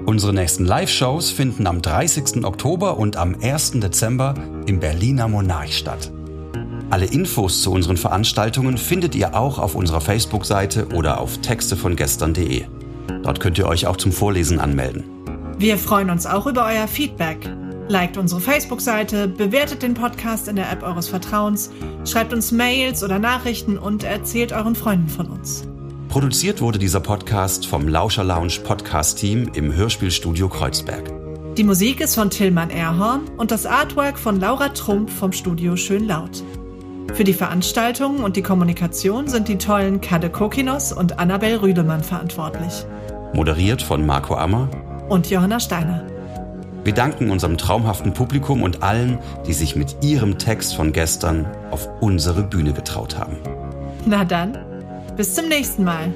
Unsere 0.06 0.34
nächsten 0.34 0.66
Live-Shows 0.66 1.30
finden 1.30 1.68
am 1.68 1.84
30. 1.84 2.44
Oktober 2.44 2.98
und 2.98 3.18
am 3.18 3.36
1. 3.40 3.74
Dezember 3.82 4.34
im 4.66 4.80
Berliner 4.80 5.28
Monarch 5.28 5.78
statt. 5.78 6.12
Alle 6.90 7.06
Infos 7.06 7.62
zu 7.62 7.72
unseren 7.72 7.98
Veranstaltungen 7.98 8.78
findet 8.78 9.14
ihr 9.14 9.36
auch 9.36 9.60
auf 9.60 9.76
unserer 9.76 10.02
Facebook-Seite 10.02 10.88
oder 10.96 11.22
auf 11.22 11.38
textevongestern.de. 11.38 12.66
Dort 13.22 13.40
könnt 13.40 13.60
ihr 13.60 13.68
euch 13.68 13.86
auch 13.86 13.98
zum 13.98 14.12
Vorlesen 14.12 14.60
anmelden. 14.60 15.04
Wir 15.60 15.78
freuen 15.78 16.10
uns 16.10 16.26
auch 16.26 16.48
über 16.48 16.66
euer 16.66 16.88
Feedback. 16.88 17.48
Liked 17.90 18.18
unsere 18.18 18.42
Facebook-Seite, 18.42 19.28
bewertet 19.28 19.84
den 19.84 19.94
Podcast 19.94 20.48
in 20.48 20.56
der 20.56 20.72
App 20.72 20.82
eures 20.82 21.08
Vertrauens, 21.08 21.72
schreibt 22.06 22.34
uns 22.34 22.52
Mails 22.52 23.04
oder 23.04 23.20
Nachrichten 23.20 23.78
und 23.78 24.04
erzählt 24.04 24.52
euren 24.52 24.76
Freunden 24.76 25.10
von 25.10 25.28
uns. 25.28 25.68
Produziert 26.08 26.60
wurde 26.60 26.80
dieser 26.80 27.02
Podcast 27.02 27.68
vom 27.68 27.88
Lauscher 27.88 28.24
Lounge 28.24 28.62
Podcast 28.64 29.20
Team 29.20 29.52
im 29.54 29.76
Hörspielstudio 29.76 30.50
Kreuzberg. 30.50 31.12
Die 31.56 31.64
Musik 31.64 32.00
ist 32.00 32.16
von 32.16 32.30
Tillmann 32.30 32.70
Erhorn 32.70 33.30
und 33.38 33.52
das 33.52 33.66
Artwork 33.66 34.18
von 34.18 34.40
Laura 34.40 34.70
Trump 34.70 35.10
vom 35.10 35.32
Studio 35.34 35.76
Schönlaut. 35.76 36.44
Für 37.14 37.24
die 37.24 37.34
Veranstaltungen 37.34 38.24
und 38.24 38.36
die 38.38 38.42
Kommunikation 38.42 39.28
sind 39.28 39.48
die 39.48 39.58
tollen 39.58 40.00
Kade 40.00 40.30
Kokinos 40.30 40.94
und 40.94 41.20
Annabel 41.20 41.58
Rüdemann 41.58 42.04
verantwortlich. 42.04 42.86
Moderiert 43.34 43.82
von 43.82 44.06
Marco 44.06 44.36
Ammer 44.36 44.70
Und 45.10 45.30
Johanna 45.30 45.60
Steiner. 45.60 46.06
Wir 46.84 46.94
danken 46.94 47.30
unserem 47.30 47.58
traumhaften 47.58 48.14
Publikum 48.14 48.64
und 48.64 48.84
allen, 48.84 49.20
die 49.46 49.54
sich 49.54 49.76
mit 49.76 49.98
ihrem 50.02 50.38
Text 50.38 50.76
von 50.76 50.94
gestern 50.94 51.46
auf 51.72 51.90
unsere 52.00 52.42
Bühne 52.44 52.74
getraut 52.74 53.18
haben. 53.18 53.38
Na 54.06 54.24
dann, 54.24 54.58
bis 55.18 55.36
zum 55.36 55.50
nächsten 55.50 55.84
Mal. 55.84 56.14